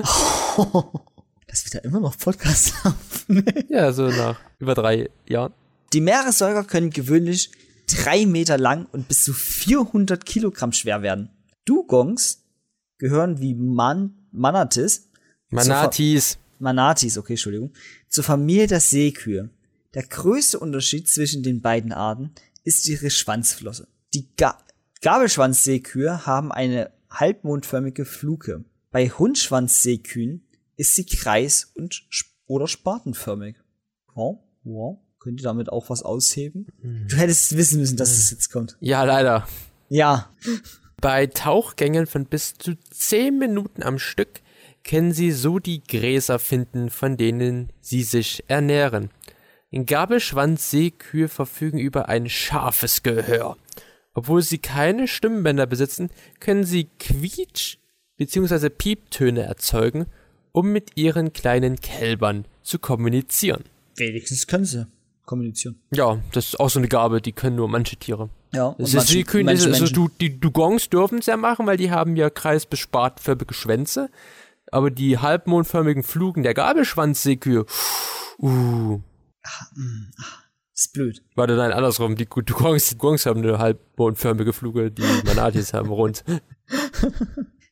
[1.50, 2.96] Das wird ja immer noch Podcast haben.
[3.70, 5.54] Ja, so nach über drei Jahren.
[5.94, 7.52] Die Meeressäuger können gewöhnlich
[7.88, 11.30] drei Meter lang und bis zu 400 Kilogramm schwer werden.
[11.66, 12.44] Dugongs
[12.98, 15.10] gehören wie Man Manatis,
[15.50, 16.38] Manatis.
[16.60, 17.72] Manatis, okay, Entschuldigung,
[18.10, 19.50] zur Familie der Seekühe.
[19.94, 22.32] Der größte Unterschied zwischen den beiden Arten
[22.66, 23.88] ist ihre Schwanzflosse.
[24.14, 24.58] Die Ga
[25.02, 28.66] Gabelschwanzseekühe haben eine halbmondförmige Fluke.
[28.91, 32.08] Bei Hundschwanzseekühen ist sie kreis- und
[32.45, 33.58] oder spatenförmig.
[34.14, 34.98] Wow, wow.
[35.20, 36.68] Könnt ihr damit auch was ausheben?
[36.82, 38.78] Du hättest wissen müssen, dass es jetzt kommt.
[38.80, 39.48] Ja, leider.
[39.89, 40.32] Ja.
[41.02, 44.41] Bei Tauchgängen von bis zu 10 Minuten am Stück
[44.84, 49.10] können sie so die Gräser finden, von denen sie sich ernähren.
[49.72, 53.58] Gabelschwanzseekühe verfügen über ein scharfes Gehör.
[54.18, 56.09] Obwohl sie keine Stimmbänder besitzen,
[56.39, 57.78] können sie Quietsch-
[58.18, 58.70] bzw.
[58.70, 60.07] Pieptöne erzeugen,
[60.53, 63.63] um mit ihren kleinen Kälbern zu kommunizieren.
[63.95, 64.88] Wenigstens können sie
[65.24, 65.80] kommunizieren.
[65.93, 68.30] Ja, das ist auch so eine Gabe, die können nur manche Tiere.
[68.53, 68.68] Ja.
[68.70, 71.78] und Das manche- ist Seekühen, manche also du, die Dugongs dürfen es ja machen, weil
[71.78, 74.09] die haben ja kreis- bis spartförmige Schwänze.
[74.72, 77.68] Aber die halbmondförmigen Flugen der Gabelschwanzseekühe,
[78.39, 78.99] uh,
[80.78, 81.24] ist blöd.
[81.36, 82.16] warte, nein, andersrum.
[82.16, 86.24] Die Dugongs, die Dugongs haben eine halbmondförmige Fluge, die Manatis haben rund.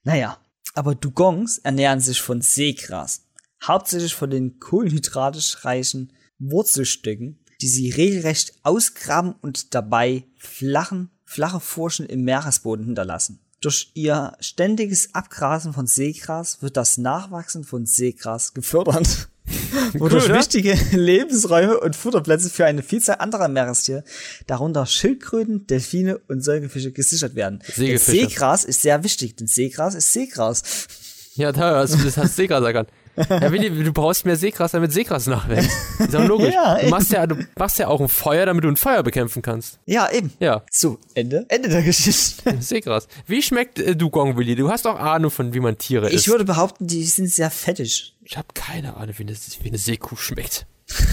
[0.08, 0.38] Naja,
[0.76, 3.26] aber Dugongs ernähren sich von Seegras.
[3.64, 12.06] Hauptsächlich von den kohlenhydratisch reichen Wurzelstücken, die sie regelrecht ausgraben und dabei flachen, flache Furchen
[12.06, 13.40] im Meeresboden hinterlassen.
[13.62, 19.30] Durch ihr ständiges Abgrasen von Seegras wird das Nachwachsen von Seegras gefördert.
[19.94, 20.36] wodurch ne?
[20.36, 24.04] wichtige Lebensräume und Futterplätze für eine Vielzahl anderer Meerestiere,
[24.48, 27.62] darunter Schildkröten, Delfine und Säugefische gesichert werden.
[27.76, 30.88] Seegras ist sehr wichtig, denn Seegras ist Seegras.
[31.36, 32.90] Ja, da hast du das hast Seegras erkannt.
[33.18, 35.70] Ja, Willi, du brauchst mehr Seegras, damit Seegras nachwächst.
[36.00, 36.54] Ist auch logisch.
[36.54, 39.42] Ja, du, machst ja, du machst ja auch ein Feuer, damit du ein Feuer bekämpfen
[39.42, 39.80] kannst.
[39.86, 40.34] Ja, eben.
[40.40, 41.46] Ja, So, Ende.
[41.50, 42.58] Ende der Geschichte.
[42.62, 43.08] Seegras.
[43.28, 44.56] Wie schmeckt äh, Dugong, Willi?
[44.56, 46.26] Du hast auch Ahnung von, wie man Tiere isst.
[46.26, 48.16] Ich würde behaupten, die sind sehr fettig.
[48.24, 50.66] Ich habe keine Ahnung, wie eine, wie eine Seekuh schmeckt.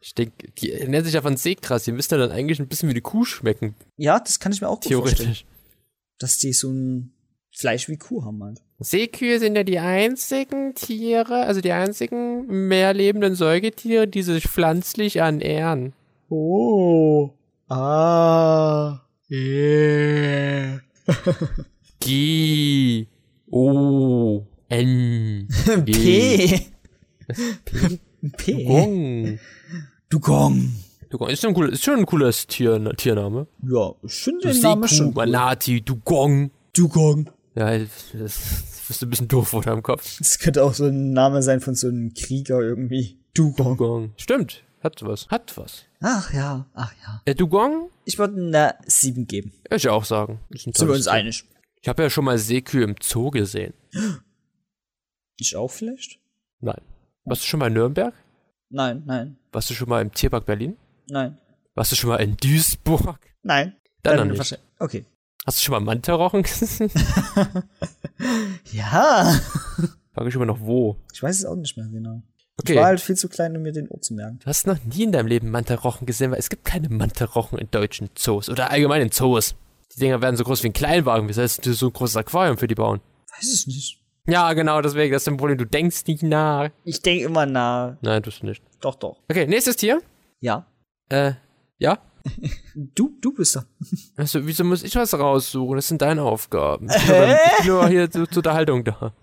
[0.00, 1.84] Ich denke, die ernähren sich ja von Seegras.
[1.84, 4.60] Die müssten ja dann eigentlich ein bisschen wie eine Kuh schmecken, Ja, das kann ich
[4.62, 5.16] mir auch gut vorstellen.
[5.34, 5.44] theoretisch.
[6.18, 7.12] Dass die so ein
[7.54, 8.62] Fleisch wie Kuh haben halt.
[8.80, 15.94] Seekühe sind ja die einzigen Tiere, also die einzigen mehrlebenden Säugetiere, die sich pflanzlich ernähren.
[16.28, 17.30] Oh.
[17.68, 19.00] Ah.
[19.30, 20.80] Yeah.
[22.00, 23.06] G.
[23.50, 24.46] O.
[24.68, 25.48] N.
[25.84, 26.60] G.
[27.64, 27.98] P.
[28.36, 28.64] P.
[28.64, 29.38] Gong.
[30.08, 30.72] Dugong.
[31.10, 33.46] Dugong ist schon ein, cool, ist schon ein cooles Tier, Tiername.
[33.62, 35.14] Ja, Du den Seekuh, schon.
[35.14, 36.50] Manati, Dugong.
[36.76, 37.30] Dugong.
[37.58, 38.14] Ja, das,
[38.88, 40.18] ist ein bisschen doof oder im Kopf.
[40.18, 43.18] Das könnte auch so ein Name sein von so einem Krieger irgendwie.
[43.34, 43.76] Dugong.
[43.76, 44.12] Dugong.
[44.16, 45.26] Stimmt, hat was.
[45.28, 45.84] Hat was.
[46.00, 47.20] Ach ja, ach ja.
[47.26, 49.52] Der Dugong, Ich würde eine 7 geben.
[49.64, 50.40] würde ich auch sagen.
[50.50, 51.12] Sind wir uns Tier.
[51.12, 51.44] einig?
[51.82, 53.74] Ich habe ja schon mal Seekühe im Zoo gesehen.
[55.36, 56.18] Ich auch vielleicht?
[56.60, 56.80] Nein.
[57.24, 58.14] Warst du schon mal in Nürnberg?
[58.70, 60.76] Nein, nein, Warst du schon mal im Tierpark Berlin?
[61.08, 61.38] nein,
[61.74, 63.18] Warst du schon mal in Duisburg?
[63.42, 63.74] nein.
[64.02, 64.58] Dann noch nicht.
[64.78, 65.04] Okay.
[65.46, 66.90] Hast du schon mal Mantarochen gesehen?
[68.72, 69.40] Ja.
[70.14, 70.96] Frage ich immer noch wo.
[71.12, 72.22] Ich weiß es auch nicht mehr genau.
[72.60, 72.72] Okay.
[72.72, 74.40] Ich war halt viel zu klein, um mir den Ohr zu merken.
[74.40, 77.70] Du hast noch nie in deinem Leben Mantarochen gesehen, weil es gibt keine Mantarochen in
[77.70, 79.54] deutschen Zoos oder allgemein in Zoos.
[79.94, 81.28] Die Dinger werden so groß wie ein Kleinwagen.
[81.28, 83.00] Wie sollst du so ein großes Aquarium für die bauen?
[83.36, 84.00] Weiß es nicht.
[84.26, 85.56] Ja, genau, deswegen, das ist ein Problem.
[85.56, 86.68] Du denkst nicht nach.
[86.84, 87.96] Ich denke immer na.
[88.02, 88.62] Nein, tust du nicht.
[88.80, 89.20] Doch, doch.
[89.30, 90.02] Okay, nächstes Tier.
[90.40, 90.66] Ja.
[91.08, 91.32] Äh,
[91.78, 91.98] ja?
[92.74, 93.64] Du, du bist da.
[94.16, 95.76] Also, wieso muss ich was raussuchen?
[95.76, 96.88] Das sind deine Aufgaben.
[96.90, 99.12] Ich bin nur, beim- ich bin nur hier zu, zur Unterhaltung da.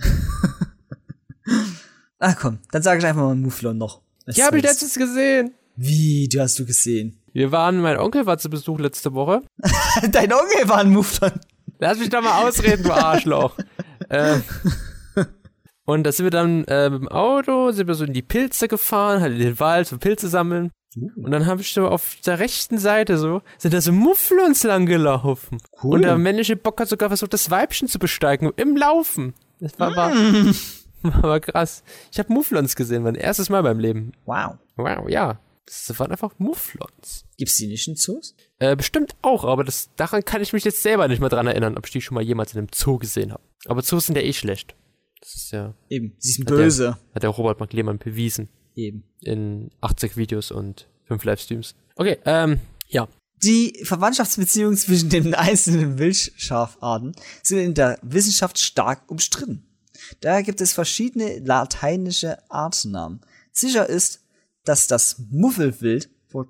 [2.20, 2.60] Ah, komm.
[2.72, 4.02] Dann sage ich einfach mal Mufflon noch.
[4.26, 5.54] Was Ja, hab ich letztens gesehen.
[5.76, 7.20] Wie, du hast du gesehen?
[7.34, 9.42] Wir waren, mein Onkel war zu Besuch letzte Woche.
[10.12, 11.34] Dein Onkel war ein Mufflon.
[11.80, 13.58] Lass mich doch mal ausreden, du Arschloch.
[14.10, 14.42] ähm,
[15.84, 18.68] und da sind wir dann äh, mit dem Auto, sind wir so in die Pilze
[18.70, 20.72] gefahren, halt in den Wald, so Pilze sammeln.
[20.96, 24.86] Und dann habe ich so auf der rechten Seite so, sind da so Mufflons lang
[24.86, 25.58] gelaufen.
[25.84, 25.96] Cool.
[25.96, 29.34] Und der männliche Bock hat sogar versucht, das Weibchen zu besteigen im Laufen.
[29.60, 30.12] Das war, war,
[31.02, 31.84] war aber krass.
[32.12, 34.14] Ich habe Mufflons gesehen, mein erstes Mal beim Leben.
[34.26, 34.54] Wow.
[34.78, 35.40] Wow, ja.
[35.66, 37.26] Das waren einfach Mufflons.
[37.38, 38.36] Gibt's die nicht in Zoos?
[38.60, 41.78] Äh, bestimmt auch, aber das, daran kann ich mich jetzt selber nicht mehr dran erinnern,
[41.78, 43.42] ob ich die schon mal jemals in einem Zoo gesehen habe.
[43.66, 44.76] Aber Zoos sind ja eh schlecht.
[45.20, 46.16] Das ist ja, Eben.
[46.20, 46.98] Sie sind der- böse.
[47.16, 48.48] hat der Robert McLehmann bewiesen.
[48.76, 49.04] Eben.
[49.22, 51.76] In 80 Videos und 5 Livestreams.
[51.96, 53.08] Okay, ähm, ja.
[53.44, 59.66] Die Verwandtschaftsbeziehungen zwischen den einzelnen Wildschafarten sind in der Wissenschaft stark umstritten.
[60.22, 63.22] Daher gibt es verschiedene lateinische Artennamen.
[63.52, 64.22] Sicher ist,
[64.66, 66.48] dass das Muffelwild vor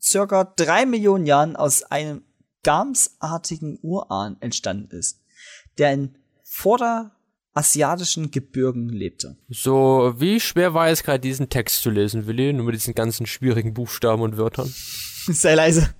[0.00, 2.22] circa drei Millionen Jahren aus einem
[2.62, 5.20] gamsartigen Urahn entstanden ist,
[5.78, 6.18] der in
[7.54, 9.36] vorderasiatischen Gebirgen lebte.
[9.48, 12.52] So, wie schwer war es gerade, diesen Text zu lesen, Willi?
[12.52, 14.68] Nur mit diesen ganzen schwierigen Buchstaben und Wörtern.
[15.26, 15.94] Sei leise.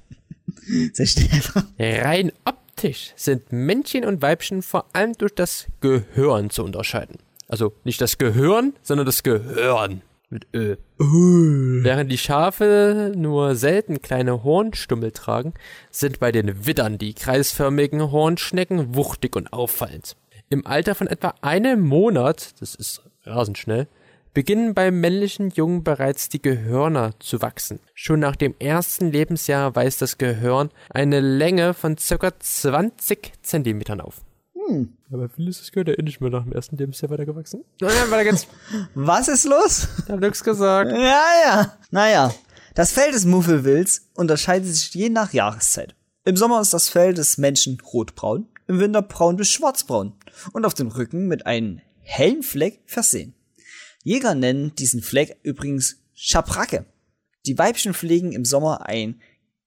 [0.92, 1.64] Sei einfach.
[1.78, 7.18] Rein optisch sind Männchen und Weibchen vor allem durch das Gehörn zu unterscheiden.
[7.48, 10.76] Also nicht das Gehörn, sondern das Gehörn mit Ö.
[10.98, 15.54] Während die Schafe nur selten kleine Hornstummel tragen,
[15.90, 20.16] sind bei den Widdern die kreisförmigen Hornschnecken wuchtig und auffallend.
[20.54, 23.88] Im Alter von etwa einem Monat, das ist rasend schnell,
[24.34, 27.80] beginnen beim männlichen Jungen bereits die Gehörner zu wachsen.
[27.92, 32.38] Schon nach dem ersten Lebensjahr weist das Gehörn eine Länge von ca.
[32.38, 34.20] 20 Zentimetern auf.
[35.10, 37.64] Aber viel ist das Gehörn ja eh nicht mehr nach dem ersten Lebensjahr weitergewachsen.
[37.80, 38.46] Naja, weiter geht's.
[38.94, 39.88] Was ist los?
[40.04, 40.92] Ich hab nix gesagt.
[40.92, 41.78] Ja, ja.
[41.90, 42.32] Naja,
[42.76, 45.96] das Fell des Muffelwilds unterscheidet sich je nach Jahreszeit.
[46.24, 50.12] Im Sommer ist das Fell des Menschen rotbraun, im Winter braun bis schwarzbraun
[50.52, 53.34] und auf dem Rücken mit einem hellen Fleck versehen.
[54.02, 56.84] Jäger nennen diesen Fleck übrigens Schabracke.
[57.46, 59.20] Die Weibchen pflegen im Sommer ein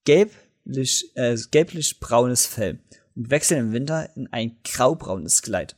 [0.05, 2.79] gelblich, äh, gelblich-braunes Fell
[3.15, 5.75] und wechseln im Winter in ein graubraunes Kleid.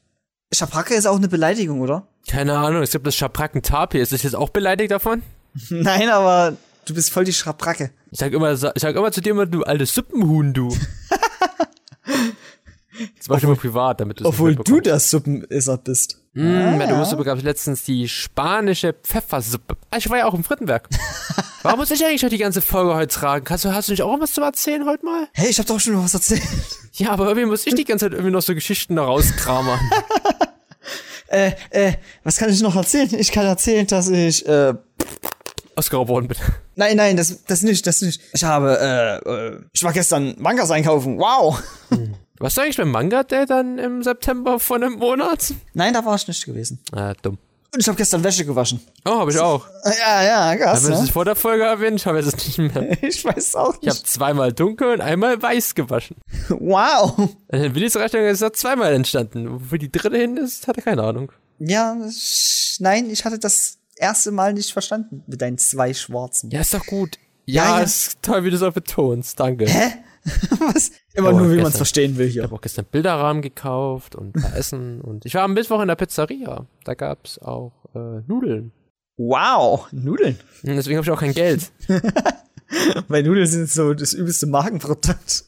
[0.53, 2.07] Schabracke ist auch eine Beleidigung, oder?
[2.27, 4.01] Keine Ahnung, ich glaube, das Schabracken-Tapir.
[4.01, 5.23] Ist das jetzt auch beleidigt davon?
[5.69, 7.91] Nein, aber du bist voll die Schabracke.
[8.11, 10.69] Ich sag immer, ich sag immer zu dir immer, du altes Suppenhuhn, du.
[13.19, 16.21] Zum Beispiel mal privat, damit du Obwohl du der Suppenesser bist.
[16.33, 19.77] Mm, bei der Ursuppe gab es letztens die spanische Pfeffersuppe.
[19.91, 20.87] Ah, Ich war ja auch im Frittenberg.
[21.63, 23.43] Warum muss ich eigentlich heute die ganze Folge heute tragen?
[23.45, 25.27] Kannst du, hast du nicht auch was zu erzählen heute mal?
[25.33, 26.43] Hey, ich hab doch schon noch was erzählt.
[26.93, 29.79] Ja, aber irgendwie muss ich die ganze Zeit irgendwie noch so Geschichten da rauskramern.
[31.27, 31.93] äh, äh,
[32.23, 33.09] was kann ich noch erzählen?
[33.17, 34.73] Ich kann erzählen, dass ich, äh,
[35.75, 36.41] Oscar geworden bitte.
[36.75, 38.21] nein, nein, das, das nicht, das nicht.
[38.33, 38.77] Ich habe,
[39.25, 41.17] äh, äh, ich war gestern Mangas einkaufen.
[41.17, 41.61] Wow.
[42.39, 45.53] Warst du eigentlich beim Manga Day dann im September von einem Monat?
[45.73, 46.79] Nein, da war ich nicht gewesen.
[46.91, 47.37] Ah, dumm.
[47.71, 48.79] Und ich habe gestern Wäsche gewaschen.
[49.05, 49.67] Oh, habe ich auch.
[49.85, 51.03] Ja, ja, krass, Haben wir das ne?
[51.03, 51.99] nicht vor der Folge erwähnt?
[51.99, 52.97] Ich habe es nicht mehr.
[53.03, 54.07] Ich weiß auch Ich habe nicht.
[54.07, 56.15] zweimal dunkel und einmal weiß gewaschen.
[56.49, 57.29] Wow.
[57.51, 59.51] In Willis Rechnung ist er zweimal entstanden.
[59.51, 61.31] Wofür die dritte hin ist, hat er keine Ahnung.
[61.59, 66.49] Ja, ich, nein, ich hatte das erste Mal nicht verstanden mit deinen zwei Schwarzen.
[66.49, 67.17] Ja, ist doch gut.
[67.45, 67.83] Ja, Ja, ja.
[67.83, 69.39] ist toll, wie du es auch betonst.
[69.39, 69.67] Danke.
[69.67, 69.93] Hä?
[70.73, 70.91] Was?
[71.19, 72.43] Immer Aber nur, wie man es verstehen will Ich hier.
[72.43, 75.01] habe auch gestern Bilderrahmen gekauft und war essen.
[75.01, 76.65] Und ich war am Mittwoch in der Pizzeria.
[76.83, 78.71] Da gab's auch äh, Nudeln.
[79.17, 80.37] Wow, Nudeln.
[80.63, 81.71] Und deswegen habe ich auch kein Geld.
[83.07, 85.43] Weil Nudeln sind so das übelste Magenprodukt.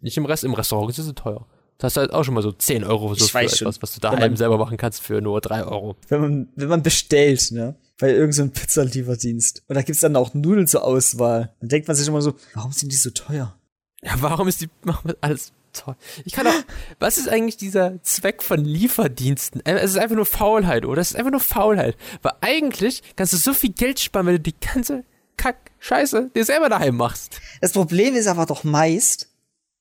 [0.00, 1.46] Nicht im Rest, im Restaurant ist es so teuer.
[1.78, 3.74] Das hast halt auch schon mal so 10 Euro so Ich für etwas, schon.
[3.80, 5.96] was du daheim man- selber machen kannst für nur 3 Euro.
[6.08, 7.76] Wenn man, wenn man bestellt, ne?
[7.98, 9.62] Bei irgendeinem so Pizzalieferdienst.
[9.68, 11.54] Und da gibt's dann auch Nudeln zur Auswahl.
[11.60, 13.54] Dann denkt man sich immer so, warum sind die so teuer?
[14.02, 15.94] Ja, warum ist die, machen wir alles toll?
[16.24, 16.54] Ich kann auch,
[16.98, 19.64] was ist eigentlich dieser Zweck von Lieferdiensten?
[19.66, 21.00] Äh, Es ist einfach nur Faulheit, oder?
[21.00, 21.96] Es ist einfach nur Faulheit.
[22.22, 25.04] Weil eigentlich kannst du so viel Geld sparen, wenn du die ganze
[25.36, 27.40] Kack-Scheiße dir selber daheim machst.
[27.60, 29.29] Das Problem ist aber doch meist,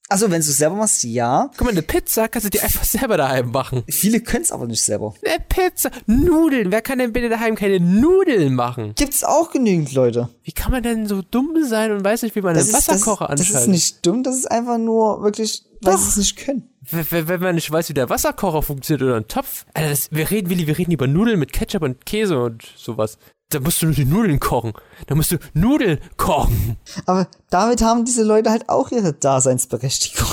[0.10, 1.50] also wenn du es selber machst, ja.
[1.56, 3.84] Guck mal, eine Pizza kannst du dir einfach selber daheim machen.
[3.88, 5.14] Viele können es aber nicht selber.
[5.26, 8.94] Eine Pizza, Nudeln, wer kann denn bitte daheim keine Nudeln machen?
[8.96, 10.30] Gibt's auch genügend Leute.
[10.44, 12.88] Wie kann man denn so dumm sein und weiß nicht, wie man einen ist, das,
[12.90, 13.70] Wasserkocher das ist anschaltet?
[13.72, 16.70] nicht dumm, das ist einfach nur wirklich, weil sie es nicht können.
[16.92, 19.66] W- w- Wenn man nicht weiß, wie der Wasserkocher funktioniert oder ein Topf.
[19.76, 23.18] Alter, das, wir reden, Willi, wir reden über Nudeln mit Ketchup und Käse und sowas.
[23.50, 24.74] Da musst du nur die Nudeln kochen.
[25.08, 26.78] Da musst du Nudeln kochen.
[27.06, 30.28] Aber damit haben diese Leute halt auch ihre Daseinsberechtigung.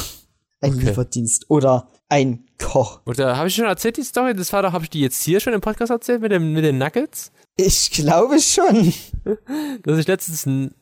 [0.61, 0.87] Ein Okay.
[0.87, 3.01] Lieferdienst oder ein Koch.
[3.07, 4.35] Oder habe ich schon erzählt, die Story?
[4.35, 6.65] Das war doch, habe ich die jetzt hier schon im Podcast erzählt mit, dem, mit
[6.65, 7.33] den Nuggets?
[7.59, 8.93] Ich glaube schon.
[9.83, 10.75] Dass ich letztens ein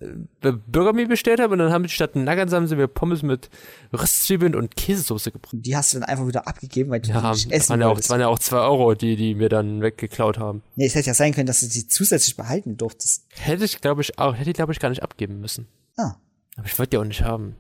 [0.43, 3.22] äh, Burger Meal bestellt habe und dann haben wir statt Nuggets haben sie mir Pommes
[3.22, 3.49] mit
[3.93, 5.55] Röstzwiebeln und Käsesoße gebracht.
[5.57, 7.89] Die hast du dann einfach wieder abgegeben, weil du Ja, die nicht essen waren ja,
[7.89, 10.62] auch, das waren ja auch zwei Euro, die die mir dann weggeklaut haben.
[10.75, 13.25] Nee, es hätte ja sein können, dass du die zusätzlich behalten durftest.
[13.31, 15.68] Hätte ich, glaube ich, auch, hätte ich, glaube ich, gar nicht abgeben müssen.
[15.97, 16.16] Ah.
[16.57, 17.55] Aber ich wollte die auch nicht haben.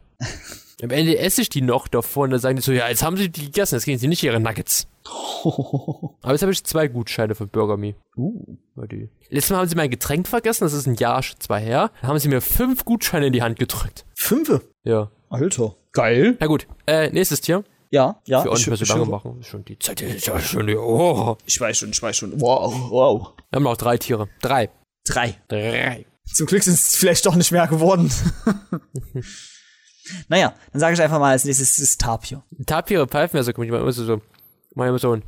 [0.82, 3.16] Am Ende esse ich die noch davor und dann sagen die so, ja, jetzt haben
[3.16, 4.88] sie die gegessen, jetzt kriegen sie nicht ihre Nuggets.
[6.22, 7.94] Aber jetzt habe ich zwei Gutscheine für Burger Me.
[8.16, 8.56] Uh.
[8.90, 11.90] Die- Letztes Mal haben sie mein Getränk vergessen, das ist ein Jahr, schon zwei her.
[12.00, 14.04] Dann haben sie mir fünf Gutscheine in die Hand gedrückt.
[14.16, 14.62] Fünfe.
[14.84, 15.10] Ja.
[15.30, 15.74] Alter.
[15.92, 16.36] Geil.
[16.40, 17.64] Na gut, äh, nächstes Tier.
[17.90, 18.42] Ja, ja.
[18.42, 19.38] Für uns ich- nicht mehr so ich lange machen.
[19.40, 21.36] Ist schon die Zeit ist ja schon, oh.
[21.46, 22.40] Ich weiß schon, ich weiß schon.
[22.40, 23.32] Wow, wow.
[23.50, 24.28] Wir haben noch drei Tiere.
[24.42, 24.70] Drei.
[25.06, 25.38] Drei.
[25.48, 26.06] Drei.
[26.32, 28.10] Zum Glück sind es vielleicht doch nicht mehr geworden.
[30.28, 32.42] naja, dann sage ich einfach mal als nächstes das Tapir.
[32.66, 34.20] Tapire pfeifen ja so, guck mal, immer so, so,
[34.74, 35.22] mal immer so ein,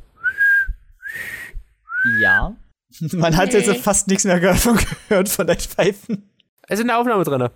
[2.19, 2.55] Ja.
[3.11, 4.79] Man hat jetzt fast nichts mehr davon
[5.09, 6.29] gehört von deinen Pfeifen.
[6.67, 7.49] es ist eine Aufnahme drin.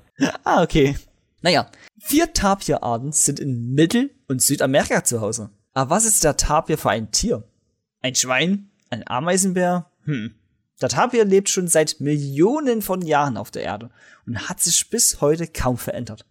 [0.43, 0.95] Ah, okay.
[1.41, 5.49] Naja, vier Tapirarten sind in Mittel- und Südamerika zu Hause.
[5.73, 7.43] Aber was ist der Tapir für ein Tier?
[8.01, 8.69] Ein Schwein?
[8.89, 9.89] Ein Ameisenbär?
[10.03, 10.35] Hm.
[10.81, 13.89] Der Tapir lebt schon seit Millionen von Jahren auf der Erde
[14.25, 16.25] und hat sich bis heute kaum verändert.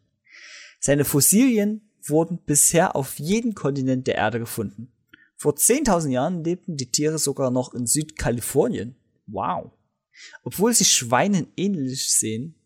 [0.81, 4.91] Seine Fossilien wurden bisher auf jedem Kontinent der Erde gefunden.
[5.41, 8.95] Vor 10.000 Jahren lebten die Tiere sogar noch in Südkalifornien.
[9.27, 9.71] Wow.
[10.43, 12.57] Obwohl sie Schweinen ähnlich sehen,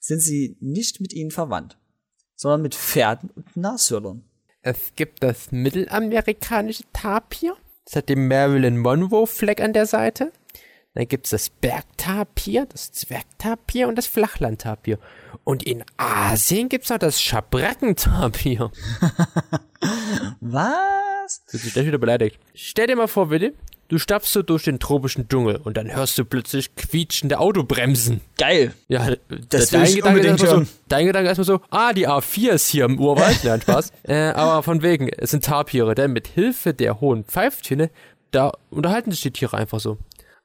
[0.00, 1.78] sind sie nicht mit ihnen verwandt,
[2.34, 4.24] sondern mit Pferden und Nashörnern.
[4.62, 7.56] Es gibt das mittelamerikanische Tapir.
[7.84, 10.32] Das hat den Marilyn Monroe-Fleck an der Seite.
[10.98, 14.98] Dann gibt es das Bergtapir, das Zwergtapir und das Flachlandtapir.
[15.44, 18.72] Und in Asien gibt es noch das Schabrackentapir.
[20.40, 21.42] Was?
[21.52, 22.40] Wird sich gleich wieder beleidigt.
[22.52, 23.52] Stell dir mal vor, Willi,
[23.86, 28.20] du stapfst so durch den tropischen Dschungel und dann hörst du plötzlich quietschende Autobremsen.
[28.36, 28.74] Geil.
[28.88, 29.14] Ja,
[29.50, 32.86] Das dein Gedanke ist so, dein Gedanke ist erstmal so, ah, die A4 ist hier
[32.86, 33.92] im Urwald, nein, Spaß.
[34.02, 37.88] äh, aber von wegen, es sind Tapire, denn mit Hilfe der hohen Pfeiftöne,
[38.32, 39.96] da unterhalten sich die Tiere einfach so.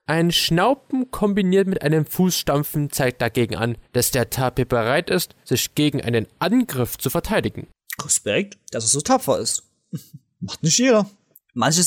[0.06, 5.76] Ein Schnaupen kombiniert mit einem Fußstampfen zeigt dagegen an, dass der Tapir bereit ist, sich
[5.76, 7.68] gegen einen Angriff zu verteidigen.
[8.01, 9.64] Respekt, dass er so tapfer ist.
[10.39, 11.10] Macht nicht jeder.
[11.54, 11.84] Manche,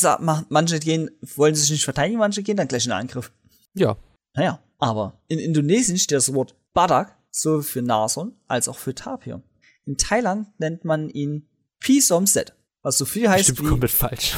[0.49, 3.33] manche gehen, wollen sich nicht verteidigen, manche gehen dann gleich in den Angriff.
[3.75, 3.97] Ja,
[4.35, 9.43] Naja, aber in Indonesien steht das Wort Badak sowohl für Nashorn als auch für Tapir.
[9.85, 11.49] In Thailand nennt man ihn
[11.81, 14.35] Pisomset, was so viel heißt stimmt wie, komplett falsch.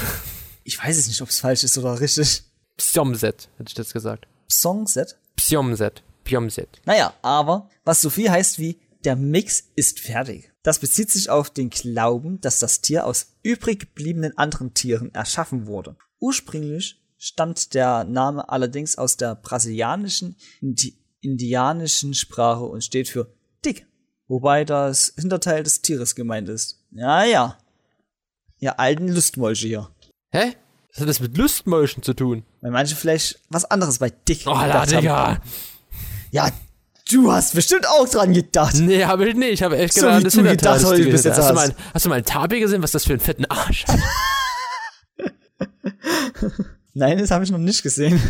[0.64, 2.42] ich weiß es nicht, ob es falsch ist oder richtig,
[2.78, 4.26] Psiomset, hätte ich das gesagt.
[4.48, 5.18] Psongset.
[5.36, 6.80] Psiomset, Psiomset.
[6.86, 10.52] Naja, aber was so viel heißt wie der Mix ist fertig.
[10.62, 15.66] Das bezieht sich auf den Glauben, dass das Tier aus übrig gebliebenen anderen Tieren erschaffen
[15.66, 15.96] wurde.
[16.18, 23.86] Ursprünglich stammt der Name allerdings aus der brasilianischen, Indi indianischen Sprache und steht für dick,
[24.28, 26.84] wobei das Hinterteil des Tieres gemeint ist.
[26.92, 27.58] Ja, ja.
[28.60, 29.90] Ihr alten Lustmolche hier.
[30.30, 30.54] Hä?
[30.92, 32.44] Was hat das mit Lustmäuschen zu tun?
[32.60, 35.00] Weil manche vielleicht was anderes bei dick Oh, gedacht haben.
[35.00, 35.42] Digga.
[36.30, 36.50] Ja,
[37.10, 38.74] du hast bestimmt auch dran gedacht.
[38.76, 39.52] Nee, habe ich nicht.
[39.52, 41.74] Ich habe echt So gedacht, wie das du gedacht die du bis jetzt hast, du
[41.94, 42.04] hast.
[42.04, 43.98] du mal einen Tapir gesehen, was das für einen fetten Arsch hat?
[46.94, 48.20] Nein, das habe ich noch nicht gesehen.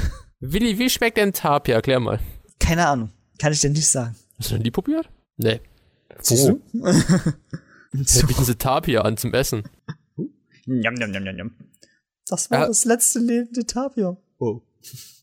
[0.41, 1.75] Willi, wie schmeckt denn Tapir?
[1.75, 2.21] Erklär mal.
[2.61, 3.11] Keine Ahnung.
[3.39, 4.15] Kann ich dir nicht sagen.
[4.39, 5.09] Hast du noch nie probiert?
[5.37, 5.61] Nee.
[6.21, 6.61] Siehst Oh.
[6.73, 8.27] du?
[8.27, 9.63] Bieten sie Tapir an zum Essen.
[10.67, 11.51] Njam, njam, njam, njam, njam.
[12.29, 12.67] Das war Ja.
[12.69, 14.17] das letzte lebende Tapir.
[14.39, 14.61] Oh.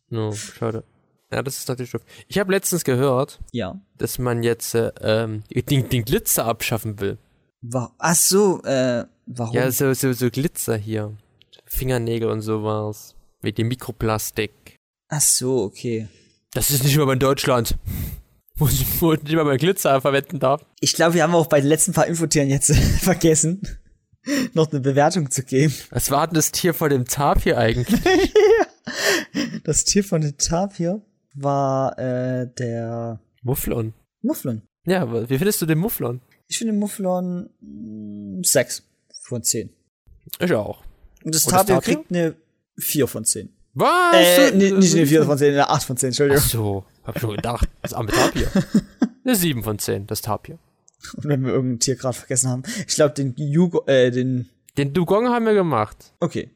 [0.09, 0.83] No, schade.
[1.31, 2.01] Ja, das ist natürlich doof.
[2.27, 3.79] Ich habe letztens gehört, Ja.
[3.97, 7.17] dass man jetzt äh, ähm, den, den Glitzer abschaffen will.
[7.61, 9.55] Wa Ach so, äh, warum?
[9.55, 11.15] Ja, so, so, so Glitzer hier.
[11.65, 13.15] Fingernägel und sowas.
[13.41, 14.77] Mit dem Mikroplastik.
[15.09, 16.07] Ach so, okay.
[16.53, 17.75] Das ist nicht mehr in Deutschland.
[18.57, 20.65] Wo ich, wo ich nicht mal meinen Glitzer verwenden darf.
[20.79, 23.61] Ich glaube, wir haben auch bei den letzten paar Infotieren jetzt vergessen,
[24.53, 25.73] noch eine Bewertung zu geben.
[25.89, 27.99] Was war denn das Tier vor dem Tapir eigentlich?
[29.63, 31.01] Das Tier von den Tapir
[31.33, 33.93] war äh, der Mufflon.
[34.21, 34.61] Mufflon.
[34.85, 36.21] Ja, wie findest du den Mufflon?
[36.47, 38.83] Ich finde den Mufflon mm, 6
[39.23, 39.71] von 10.
[40.39, 40.83] Ich auch.
[41.23, 41.95] Und das Und das Tapir Tapir?
[41.95, 42.35] kriegt eine
[42.77, 43.49] 4 von 10.
[43.73, 44.15] Was?
[44.15, 46.43] Äh, nee, nicht eine 4 von 10, eine 8 von 10, Ach Entschuldigung.
[46.43, 47.67] so, hab schon gedacht.
[47.81, 48.49] Das arme Tapir.
[49.25, 50.59] Eine 7 von 10, das Tapir.
[51.13, 52.63] Und wenn wir irgendein Tier gerade vergessen haben.
[52.87, 56.13] Ich glaube, den Jugo, äh, den, Den Dugong haben wir gemacht.
[56.19, 56.49] okay.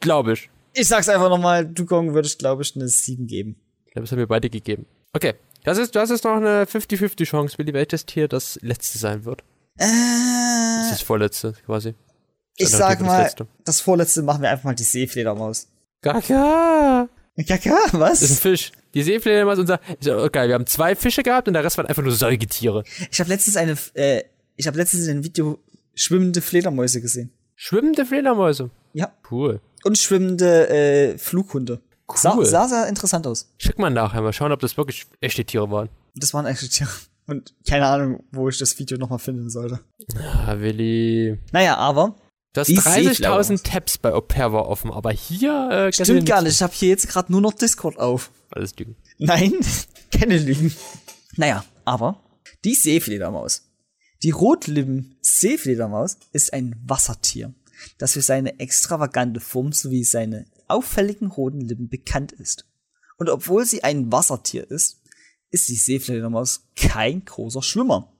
[0.00, 0.48] Glaube ich.
[0.74, 3.56] Ich sag's einfach nochmal, Dugong würde ich, glaube ich, eine 7 geben.
[3.86, 4.86] Ich glaube, das haben wir beide gegeben.
[5.12, 5.34] Okay.
[5.64, 9.42] Das ist, das ist noch eine 50-50 Chance, Willi, welches Tier das letzte sein wird.
[9.76, 11.94] Äh, Das ist das vorletzte, quasi.
[12.56, 13.46] ich sag das mal, letzte.
[13.64, 15.66] das vorletzte machen wir einfach mal die Seefledermaus.
[17.46, 17.58] Kaka!
[17.58, 18.20] Kaka, was?
[18.20, 18.72] Das ist ein Fisch.
[18.94, 19.80] Die Seefledermaus ist unser.
[20.00, 22.84] Ja okay, wir haben zwei Fische gehabt und der Rest waren einfach nur Säugetiere.
[23.10, 24.22] Ich habe letztens eine, äh,
[24.56, 25.58] ich habe letztens in einem Video
[25.94, 27.30] schwimmende Fledermäuse gesehen.
[27.54, 28.70] Schwimmende Fledermäuse.
[28.92, 29.12] Ja.
[29.30, 29.60] Cool.
[29.84, 31.80] Und schwimmende äh, Flughunde.
[32.14, 32.46] Sah, Cool.
[32.46, 33.50] sah sehr interessant aus.
[33.58, 35.90] Schick mal nachher mal schauen, ob das wirklich echte Tiere waren.
[36.14, 36.88] Das waren echte Tiere.
[37.26, 39.80] Und keine Ahnung, wo ich das Video nochmal finden sollte.
[40.16, 41.36] Ah, Willi.
[41.52, 42.16] Naja, aber
[42.58, 43.62] Du hast Die 30.000 Seefledermaus.
[43.62, 46.54] Tabs bei war offen, aber hier äh, stimmt gar nicht.
[46.54, 48.32] Ich habe hier jetzt gerade nur noch Discord auf.
[48.50, 48.96] Alles Lügen.
[49.18, 49.54] Nein,
[50.10, 50.74] keine Lügen.
[51.36, 52.20] Naja, aber
[52.64, 53.62] die Seefledermaus.
[54.24, 57.54] Die Rotlippen-Seefledermaus ist ein Wassertier,
[57.98, 62.64] das für seine extravagante Form sowie seine auffälligen roten Lippen bekannt ist.
[63.18, 65.00] Und obwohl sie ein Wassertier ist,
[65.52, 68.12] ist die Seefledermaus kein großer Schwimmer.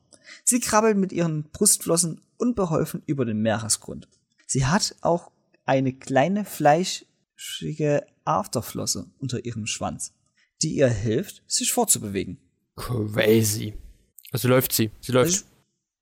[0.44, 4.08] Sie krabbelt mit ihren Brustflossen unbeholfen über den Meeresgrund.
[4.50, 5.30] Sie hat auch
[5.66, 10.14] eine kleine fleischige Afterflosse unter ihrem Schwanz,
[10.62, 12.38] die ihr hilft, sich fortzubewegen.
[12.74, 13.74] Crazy.
[14.32, 14.90] Also läuft sie.
[15.00, 15.32] Sie läuft.
[15.32, 15.44] Ich,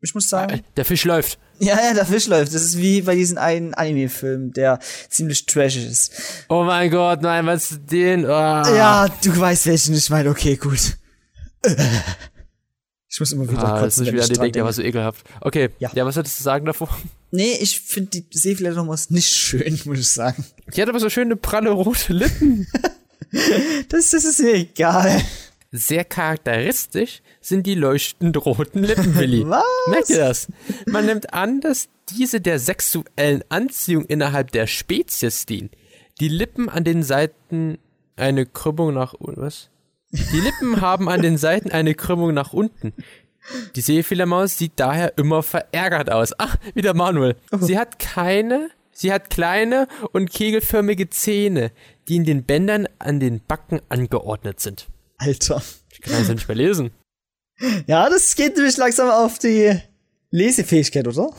[0.01, 1.38] ich muss sagen, Äh, Der Fisch läuft.
[1.59, 2.55] ja, ja, der Fisch läuft.
[2.55, 4.78] Das ist wie bei diesem einen Anime-Film, der
[5.09, 6.12] ziemlich trashig ist.
[6.49, 8.26] Oh mein Gott, nein, was ist den?
[8.26, 8.62] Ah.
[8.76, 10.30] Ja, du weißt welchen ich meine.
[10.30, 10.97] Okay, gut.
[13.09, 14.82] Ich muss immer wieder Ah, kurz das ist wieder an den denken, der war so
[14.82, 15.24] ekelhaft.
[15.40, 15.90] Okay, Ja.
[15.94, 16.88] ja, was würdest du sagen davor?
[17.32, 20.44] Nee, ich finde die Seefledermaus nicht schön, muss ich sagen.
[20.74, 22.66] Die hat aber so schöne pralle rote Lippen.
[23.88, 25.20] Das, das ist mir egal.
[25.72, 29.46] Sehr charakteristisch sind die leuchtend roten Lippen, Willi.
[29.46, 29.64] Was?
[29.88, 30.46] Merkt ihr das?
[30.86, 35.70] Man nimmt an, dass diese der sexuellen Anziehung innerhalb der Spezies dienen.
[36.20, 37.78] Die Lippen an den Seiten
[38.14, 39.40] eine Krümmung nach unten.
[39.42, 39.68] Was?
[40.32, 42.92] Die Lippen haben an den Seiten eine Krümmung nach unten.
[43.74, 46.32] Die Seefledermaus sieht daher immer verärgert aus.
[46.38, 47.36] Ach, wieder Manuel.
[47.60, 51.70] Sie hat keine, sie hat kleine und kegelförmige Zähne,
[52.08, 54.88] die in den Bändern an den Backen angeordnet sind.
[55.18, 55.62] Alter.
[55.92, 56.90] Ich kann das nicht mehr lesen.
[57.86, 59.80] Ja, das geht nämlich langsam auf die
[60.30, 61.30] Lesefähigkeit, oder?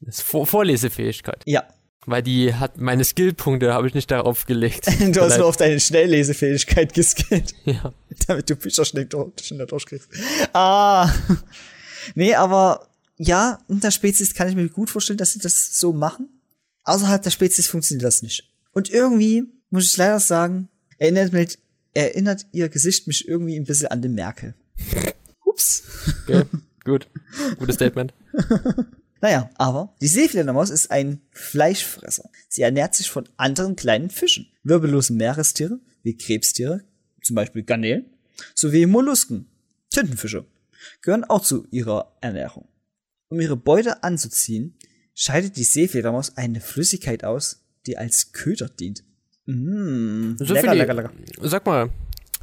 [0.00, 1.42] Das Vor Vorlesefähigkeit.
[1.46, 1.64] Ja.
[2.06, 4.86] Weil die hat meine Skillpunkte, habe ich nicht darauf gelegt.
[5.12, 7.92] Du hast nur auf deine Schnelllesefähigkeit geskillt, ja.
[8.26, 9.08] damit du Bücher schnell,
[9.40, 10.08] schneller durchkriegst.
[10.52, 11.12] Ah.
[12.14, 15.92] Nee, aber ja, in der Spezies kann ich mir gut vorstellen, dass sie das so
[15.92, 16.28] machen.
[16.84, 18.50] Außerhalb der Spezies funktioniert das nicht.
[18.72, 21.58] Und irgendwie, muss ich leider sagen, erinnert, mich,
[21.94, 24.54] erinnert ihr Gesicht mich irgendwie ein bisschen an den Merkel.
[25.44, 25.84] Ups.
[26.24, 26.44] Okay.
[26.84, 27.08] Gut.
[27.58, 28.12] Gutes Statement.
[29.24, 32.28] Naja, aber die Seefledermaus ist ein Fleischfresser.
[32.46, 36.82] Sie ernährt sich von anderen kleinen Fischen, wirbellosen Meerestiere wie Krebstiere,
[37.22, 38.04] zum Beispiel Garnelen,
[38.54, 39.46] sowie Mollusken,
[39.88, 40.44] Tintenfische,
[41.00, 42.68] gehören auch zu ihrer Ernährung.
[43.30, 44.76] Um ihre Beute anzuziehen,
[45.14, 49.04] scheidet die Seefledermaus eine Flüssigkeit aus, die als Köder dient.
[49.46, 51.12] Mmh, So lecker, lecker, lecker.
[51.40, 51.88] Sag mal,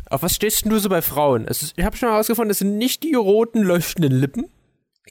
[0.07, 1.45] auf was stehst denn du so bei Frauen?
[1.45, 4.49] Ist, ich habe schon herausgefunden, es sind nicht die roten, leuchtenden Lippen.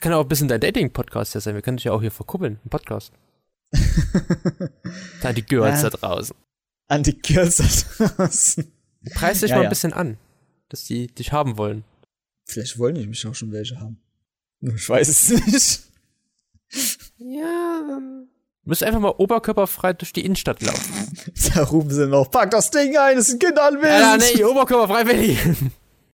[0.01, 1.55] Kann auch ein bisschen dein Dating-Podcast ja sein.
[1.55, 3.12] Wir können dich ja auch hier verkuppeln, im Podcast.
[5.22, 5.91] da die Girls Ja.
[5.91, 6.36] da draußen.
[6.88, 7.57] An die Girls
[7.99, 8.72] da draußen.
[9.14, 9.68] Preis dich Ja, mal ja.
[9.68, 10.16] ein bisschen an,
[10.68, 11.84] dass die dich haben wollen.
[12.47, 14.01] Vielleicht wollen die mich auch schon welche haben.
[14.61, 15.82] Ich weiß es nicht.
[17.18, 18.28] Ja, dann.
[18.62, 20.95] Du musst einfach mal oberkörperfrei durch die Innenstadt laufen.
[21.55, 24.01] Da rufen sie noch, pack das Ding ein, es sind Kinder anwesend.
[24.01, 25.38] Ja, nee, oberkörperfrei, Willi.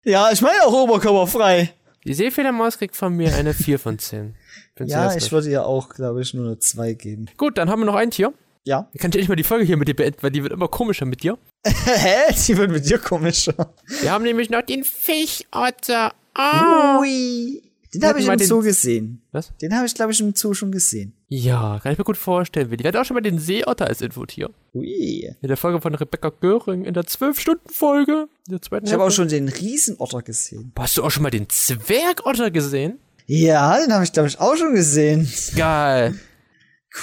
[0.03, 1.73] Ja, ich meine auch oberkörperfrei.
[2.05, 4.35] Die Seefledermaus kriegt von mir eine 4 von 10.
[4.75, 5.31] Findest du Ja, ich nicht?
[5.31, 7.27] würde ihr auch, glaube ich, nur eine 2 geben.
[7.37, 8.33] Gut, dann haben wir noch ein Tier.
[8.63, 8.87] Ja.
[8.93, 10.67] Ich kann ich endlich mal die Folge hier mit dir beenden, weil die wird immer
[10.67, 11.37] komischer mit dir.
[11.65, 12.33] Hä?
[12.47, 13.73] Die wird mit dir komischer.
[14.01, 16.13] Wir haben nämlich noch den Fischotter.
[16.33, 16.99] Ah.
[16.99, 17.61] Ui.
[17.93, 19.21] Den habe ich im Zoo gesehen.
[19.31, 19.51] Was?
[19.57, 21.13] Den habe ich, glaube ich, im Zoo schon gesehen.
[21.27, 22.83] Ja, kann ich mir gut vorstellen, Willi.
[22.83, 24.49] Wir hatten auch schon mal den Seeotter als Infotier.
[24.73, 25.35] Ui.
[25.41, 28.27] In der Folge von Rebecca Göring, in der 12-Stunden-Folge.
[28.47, 30.71] in Der zweiten Ich habe auch schon den Riesenotter gesehen.
[30.77, 32.99] Hast du auch schon mal den Zwergotter gesehen?
[33.27, 35.29] Ja, den habe ich, glaube ich, auch schon gesehen.
[35.55, 36.15] Geil.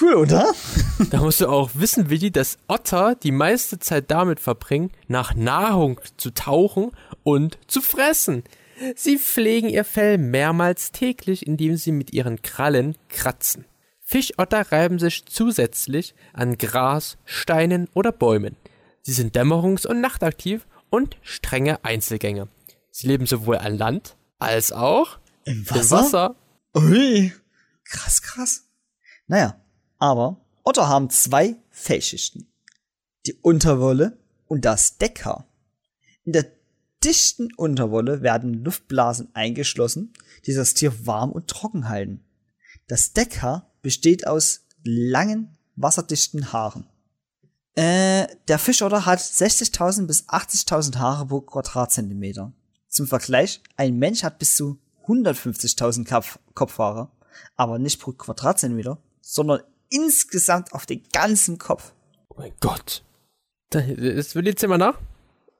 [0.00, 0.52] Cool, oder?
[1.10, 6.00] Da musst du auch wissen, Willi, dass Otter die meiste Zeit damit verbringen, nach Nahrung
[6.18, 8.42] zu tauchen und zu fressen.
[8.94, 13.64] Sie pflegen ihr Fell mehrmals täglich, indem sie mit ihren Krallen kratzen.
[14.00, 18.56] Fischotter reiben sich zusätzlich an Gras, Steinen oder Bäumen.
[19.02, 22.48] Sie sind dämmerungs- und nachtaktiv und strenge Einzelgänger.
[22.90, 26.36] Sie leben sowohl an Land als auch Im im Wasser.
[26.74, 27.32] Ui.
[27.84, 28.68] Krass, krass.
[29.26, 29.60] Naja,
[29.98, 32.52] aber Otter haben zwei Fellschichten.
[33.26, 35.46] Die Unterwolle und das Deckhaar.
[36.24, 36.57] In der
[37.04, 40.12] dichten Unterwolle werden Luftblasen eingeschlossen,
[40.46, 42.24] die das Tier warm und trocken halten.
[42.86, 46.88] Das Deckhaar besteht aus langen, wasserdichten Haaren.
[47.74, 52.52] Äh, der Fischotter hat 60.000 bis 80.000 Haare pro Quadratzentimeter.
[52.88, 57.10] Zum Vergleich, ein Mensch hat bis zu 150.000 Kopf Kopfhaare,
[57.56, 61.92] aber nicht pro Quadratzentimeter, sondern insgesamt auf den ganzen Kopf.
[62.28, 63.04] Oh mein Gott.
[63.70, 64.98] Da, das will jetzt immer nach?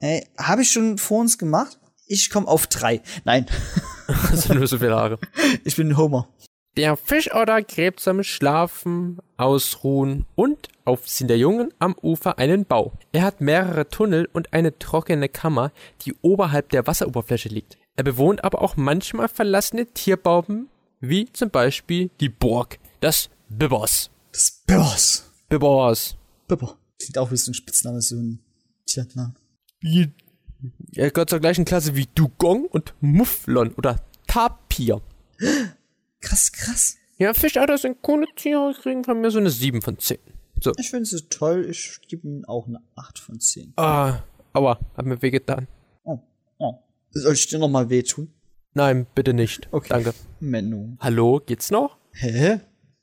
[0.01, 1.78] Ey, habe ich schon vor uns gemacht?
[2.07, 3.03] Ich komme auf drei.
[3.24, 3.46] Nein,
[4.30, 5.18] Das sind nur so viele Haare.
[5.64, 6.28] ich bin Homer.
[6.76, 12.92] Der Fischotter gräbt zum Schlafen, Ausruhen und Aufziehen der Jungen am Ufer einen Bau.
[13.12, 15.72] Er hat mehrere Tunnel und eine trockene Kammer,
[16.03, 17.76] die oberhalb der Wasseroberfläche liegt.
[17.96, 20.68] Er bewohnt aber auch manchmal verlassene Tierbauben,
[21.01, 24.11] wie zum Beispiel die Burg, das Bibbers.
[24.32, 25.30] Das Bibbers.
[25.49, 26.16] Bibbers.
[26.46, 26.78] Bibber.
[26.99, 28.40] Klingt auch wie so ein Spitzname, so ein
[28.86, 29.36] Tiernamen.
[29.83, 35.01] Er gehört zur gleichen Klasse wie Dugong und Mufflon oder Tapir.
[36.20, 36.97] Krass, krass.
[37.18, 40.18] Ja, Fischotter sind coole Tiere, kriegen von mir so eine 7 von 10.
[40.61, 40.72] So.
[40.76, 41.66] Ich finde sie toll.
[41.70, 43.72] Ich gebe ihnen auch eine 8 von 10.
[43.76, 45.68] Ah, aua, hat mir wehgetan.
[46.03, 46.18] Oh,
[46.59, 46.74] oh.
[47.11, 48.33] Soll ich dir nochmal wehtun?
[48.74, 49.68] Nein, bitte nicht.
[49.72, 49.89] Okay.
[49.91, 50.14] Danke.
[50.41, 50.97] Menno.
[50.99, 51.99] Hallo, geht's noch?
[52.12, 52.61] Hä?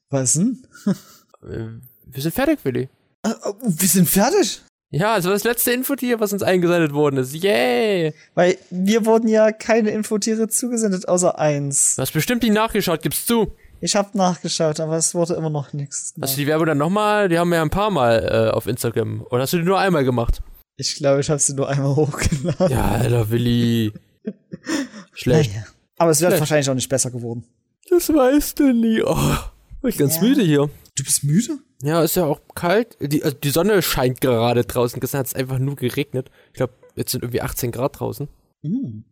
[0.09, 0.65] Was denn?
[1.43, 2.89] Äh, wir sind fertig, Willi.
[3.21, 4.63] Äh, äh, wir sind fertig.
[4.97, 7.33] Ja, also das letzte Infotier, was uns eingesendet worden ist.
[7.35, 8.13] Yay!
[8.33, 11.95] Weil wir wurden ja keine Infotiere zugesendet, außer eins.
[11.97, 13.51] Du hast bestimmt nicht nachgeschaut, gibst du.
[13.81, 16.13] Ich habe nachgeschaut, aber es wurde immer noch nichts.
[16.21, 17.27] Hast du die Werbung dann nochmal?
[17.27, 19.25] Die haben wir ja ein paar Mal äh, auf Instagram.
[19.29, 20.41] Oder hast du die nur einmal gemacht?
[20.77, 22.69] Ich glaube, ich habe sie nur einmal hochgeladen.
[22.71, 23.91] Ja, Alter, Willi.
[25.13, 25.51] Schlecht.
[25.51, 25.65] Naja.
[25.97, 26.39] Aber es wäre Schlecht.
[26.41, 27.43] wahrscheinlich auch nicht besser geworden.
[27.89, 29.01] Das weißt du nie.
[29.03, 29.15] Oh,
[29.81, 30.21] bin ich ganz Ja.
[30.23, 30.69] müde hier.
[30.97, 31.57] Du bist müde?
[31.81, 32.97] Ja, ist ja auch kalt.
[32.99, 34.99] Die, also die Sonne scheint gerade draußen.
[34.99, 36.29] Gestern hat es einfach nur geregnet.
[36.47, 38.27] Ich glaube, jetzt sind irgendwie 18 Grad draußen.
[38.61, 39.03] Mhm.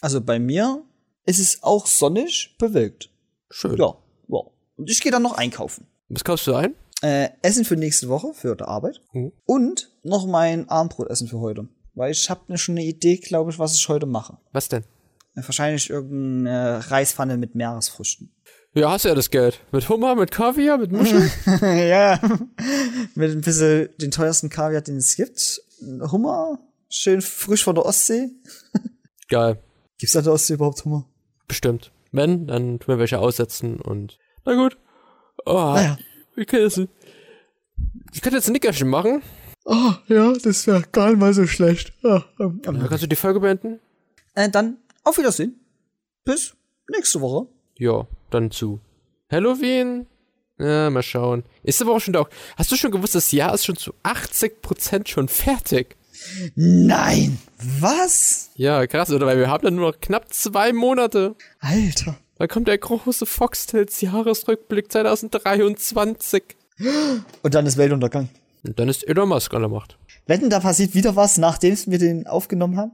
[0.00, 0.82] Also bei mir
[1.24, 3.10] ist es auch sonnig bewölkt.
[3.50, 3.76] Schön.
[3.76, 3.96] Ja,
[4.28, 4.40] ja.
[4.76, 5.86] Und ich gehe dann noch einkaufen.
[6.08, 6.74] Was kaufst du ein?
[7.02, 9.02] Äh, Essen für nächste Woche, für die Arbeit.
[9.12, 9.32] Mhm.
[9.44, 11.68] Und noch mein Abendbrotessen für heute.
[11.94, 14.38] Weil ich habe schon eine Idee, glaube ich, was ich heute mache.
[14.52, 14.84] Was denn?
[15.34, 18.30] Äh, Wahrscheinlich irgendeine Reispfanne mit Meeresfrüchten.
[18.76, 19.58] Ja, hast du ja das Geld.
[19.72, 21.30] Mit Hummer, mit Kaviar, mit Muscheln.
[21.62, 22.20] ja.
[23.14, 25.62] Mit ein bisschen den teuersten Kaviar, den es gibt.
[26.12, 26.58] Hummer.
[26.90, 28.28] Schön frisch von der Ostsee.
[29.30, 29.62] Geil.
[29.96, 31.08] Gibt's an der Ostsee überhaupt Hummer?
[31.48, 31.90] Bestimmt.
[32.12, 34.18] Wenn, dann tun wir welche aussetzen und.
[34.44, 34.76] Na gut.
[35.46, 35.96] Oh, Naja.
[36.36, 36.78] Ich kann jetzt.
[38.12, 39.22] Ich könnte jetzt ein Nickerchen machen.
[39.64, 41.94] Oh, ja, das wäre gar nicht mal so schlecht.
[42.04, 43.80] Ah, ähm, Dann kannst du die Folge beenden.
[44.34, 45.58] Äh, dann auf Wiedersehen.
[46.24, 46.54] Bis
[46.90, 47.48] nächste Woche.
[47.78, 48.06] Ja,
[48.36, 48.80] dann zu
[49.30, 50.06] Halloween.
[50.58, 51.44] Ja, mal schauen.
[51.62, 52.26] Ist aber auch schon da.
[52.56, 55.96] Hast du schon gewusst, das Jahr ist schon zu 80% schon fertig?
[56.54, 57.38] Nein!
[57.80, 58.50] Was?
[58.56, 59.26] Ja, krass, oder?
[59.26, 61.34] Weil wir haben dann nur noch knapp zwei Monate.
[61.60, 62.16] Alter.
[62.38, 66.42] Dann kommt der große Foxtails Jahresrückblick 2023.
[67.42, 68.28] Und dann ist Weltuntergang.
[68.62, 69.98] Und dann ist Elon Musk an der Macht.
[70.26, 72.92] Wetten, da passiert wieder was, nachdem wir den aufgenommen haben?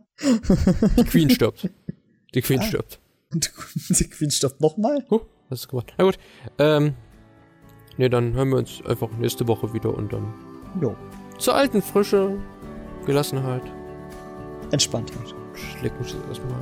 [0.98, 1.68] Die Queen stirbt.
[2.34, 2.98] Die Queen stirbt.
[4.10, 5.04] Queen stirbt nochmal?
[5.10, 5.92] Huh, was ist gemacht?
[5.98, 6.18] Na gut.
[6.58, 6.94] Ähm.
[7.98, 10.32] Ne, dann hören wir uns einfach nächste Woche wieder und dann
[10.80, 10.96] Jo.
[11.38, 12.38] zur alten Frische,
[13.04, 13.62] Gelassenheit,
[14.70, 15.34] Entspanntheit.
[15.54, 16.58] schlägt mich das erstmal.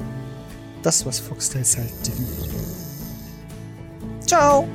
[0.82, 2.48] Das, was Foxtails halt definiert.
[4.26, 4.66] Ciao!